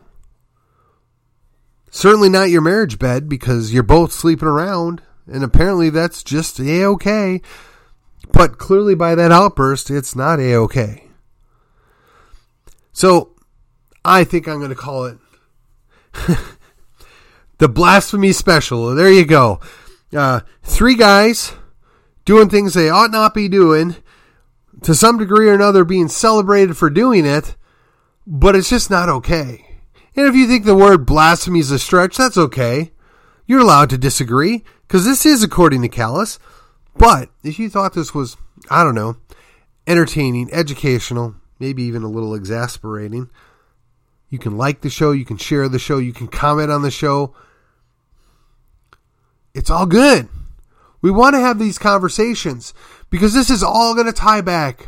Certainly 1.90 2.30
not 2.30 2.50
your 2.50 2.62
marriage 2.62 3.00
bed 3.00 3.28
because 3.28 3.74
you're 3.74 3.84
both 3.84 4.12
sleeping 4.12 4.48
around, 4.48 5.02
and 5.26 5.44
apparently 5.44 5.90
that's 5.90 6.24
just 6.24 6.60
a 6.60 6.86
okay. 6.86 7.42
But 8.32 8.58
clearly, 8.58 8.94
by 8.94 9.16
that 9.16 9.32
outburst, 9.32 9.90
it's 9.90 10.16
not 10.16 10.40
a 10.40 10.56
okay. 10.56 11.08
So, 12.92 13.36
I 14.06 14.24
think 14.24 14.48
I'm 14.48 14.58
going 14.58 14.70
to 14.70 14.76
call 14.76 15.06
it 15.06 15.18
the 17.58 17.70
blasphemy 17.70 18.32
special. 18.32 18.94
There 18.94 19.12
you 19.12 19.26
go. 19.26 19.60
Uh, 20.16 20.42
three 20.64 20.96
guys 20.96 21.54
doing 22.26 22.50
things 22.50 22.74
they 22.74 22.90
ought 22.90 23.12
not 23.12 23.34
be 23.34 23.48
doing, 23.48 23.96
to 24.84 24.94
some 24.94 25.18
degree 25.18 25.50
or 25.50 25.54
another 25.54 25.84
being 25.84 26.08
celebrated 26.08 26.78
for 26.78 26.90
doing 26.90 27.26
it, 27.26 27.56
but 28.26 28.56
it's 28.56 28.70
just 28.70 28.90
not 28.90 29.10
okay. 29.10 29.80
And 30.16 30.26
if 30.26 30.36
you 30.36 30.48
think 30.48 30.66
the 30.66 30.76
word 30.76 31.06
blasphemy 31.06 31.60
is 31.60 31.72
a 31.72 31.80
stretch, 31.80 32.18
that's 32.18 32.38
okay. 32.38 32.92
You're 33.46 33.62
allowed 33.62 33.90
to 33.92 33.98
disagree, 33.98 34.64
because 34.88 35.06
this 35.06 35.26
is 35.26 35.44
according 35.44 35.82
to 35.84 35.90
Callus. 35.90 36.40
But 36.96 37.30
if 37.44 37.60
you 37.60 37.70
thought 37.70 37.94
this 37.94 38.14
was, 38.14 38.36
I 38.70 38.84
don't 38.84 38.96
know, 38.96 39.18
entertaining, 39.86 40.50
educational, 40.52 41.36
maybe 41.60 41.84
even 41.84 42.04
a 42.04 42.10
little 42.10 42.34
exasperating, 42.36 43.30
you 44.30 44.40
can 44.40 44.58
like 44.58 44.82
the 44.82 44.90
show, 44.90 45.12
you 45.12 45.24
can 45.24 45.38
share 45.38 45.70
the 45.70 45.80
show, 45.80 46.00
you 46.00 46.12
can 46.12 46.28
comment 46.28 46.72
on 46.72 46.82
the 46.82 46.92
show. 46.92 47.34
It's 49.54 49.70
all 49.70 49.86
good. 49.86 50.28
We 51.02 51.12
want 51.12 51.36
to 51.36 51.40
have 51.40 51.60
these 51.60 51.78
conversations 51.78 52.74
because 53.10 53.34
this 53.34 53.50
is 53.50 53.64
all 53.64 53.94
going 53.94 54.08
to 54.08 54.14
tie 54.14 54.42
back 54.42 54.88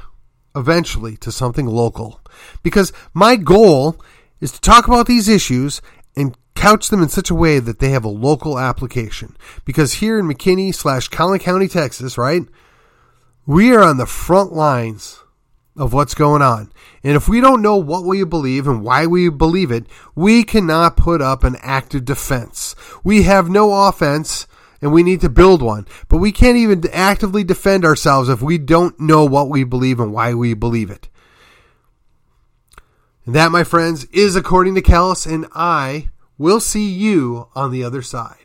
eventually 0.56 1.18
to 1.18 1.32
something 1.32 1.66
local. 1.66 2.22
Because 2.64 2.92
my 3.14 3.36
goal 3.36 4.02
is 4.40 4.52
to 4.54 4.62
talk 4.62 4.88
about 4.88 5.08
these 5.08 5.28
issues 5.28 5.82
and 6.16 6.36
couch 6.56 6.90
them 6.90 7.02
in 7.02 7.10
such 7.10 7.30
a 7.30 7.36
way 7.36 7.60
that 7.60 7.80
they 7.80 7.90
have 7.90 8.04
a 8.04 8.10
local 8.10 8.60
application. 8.60 9.38
Because 9.66 9.96
here 9.96 10.20
in 10.20 10.28
McKinney 10.28 10.74
slash 10.74 11.08
Collin 11.08 11.40
County, 11.40 11.68
Texas, 11.68 12.18
right, 12.18 12.44
we 13.46 13.74
are 13.74 13.84
on 13.84 13.98
the 13.98 14.06
front 14.06 14.54
lines 14.54 15.24
of 15.78 15.94
what's 15.94 16.14
going 16.14 16.42
on. 16.42 16.72
And 17.04 17.16
if 17.16 17.30
we 17.30 17.40
don't 17.40 17.62
know 17.62 17.78
what 17.78 18.04
we 18.04 18.24
believe 18.26 18.68
and 18.68 18.84
why 18.84 19.06
we 19.06 19.30
believe 19.30 19.72
it, 19.72 19.86
we 20.14 20.44
cannot 20.44 20.98
put 20.98 21.22
up 21.22 21.44
an 21.44 21.56
active 21.62 22.04
defense. 22.04 22.76
We 23.04 23.24
have 23.24 23.50
no 23.50 23.88
offense 23.88 24.46
and 24.82 24.92
we 24.92 25.04
need 25.04 25.22
to 25.22 25.30
build 25.30 25.62
one. 25.62 25.88
But 26.08 26.18
we 26.18 26.32
can't 26.32 26.58
even 26.58 26.84
actively 26.92 27.44
defend 27.44 27.86
ourselves 27.86 28.30
if 28.30 28.42
we 28.42 28.58
don't 28.58 29.00
know 29.00 29.26
what 29.26 29.50
we 29.50 29.64
believe 29.64 30.00
and 30.00 30.14
why 30.14 30.34
we 30.34 30.54
believe 30.54 30.90
it. 30.90 31.10
And 33.26 33.36
that, 33.36 33.52
my 33.52 33.64
friends, 33.64 34.06
is 34.06 34.36
according 34.36 34.76
to 34.76 34.82
Callus, 34.82 35.26
and 35.26 35.46
I 35.54 36.10
will 36.38 36.60
see 36.60 36.90
you 36.90 37.48
on 37.54 37.72
the 37.72 37.84
other 37.84 38.02
side. 38.02 38.39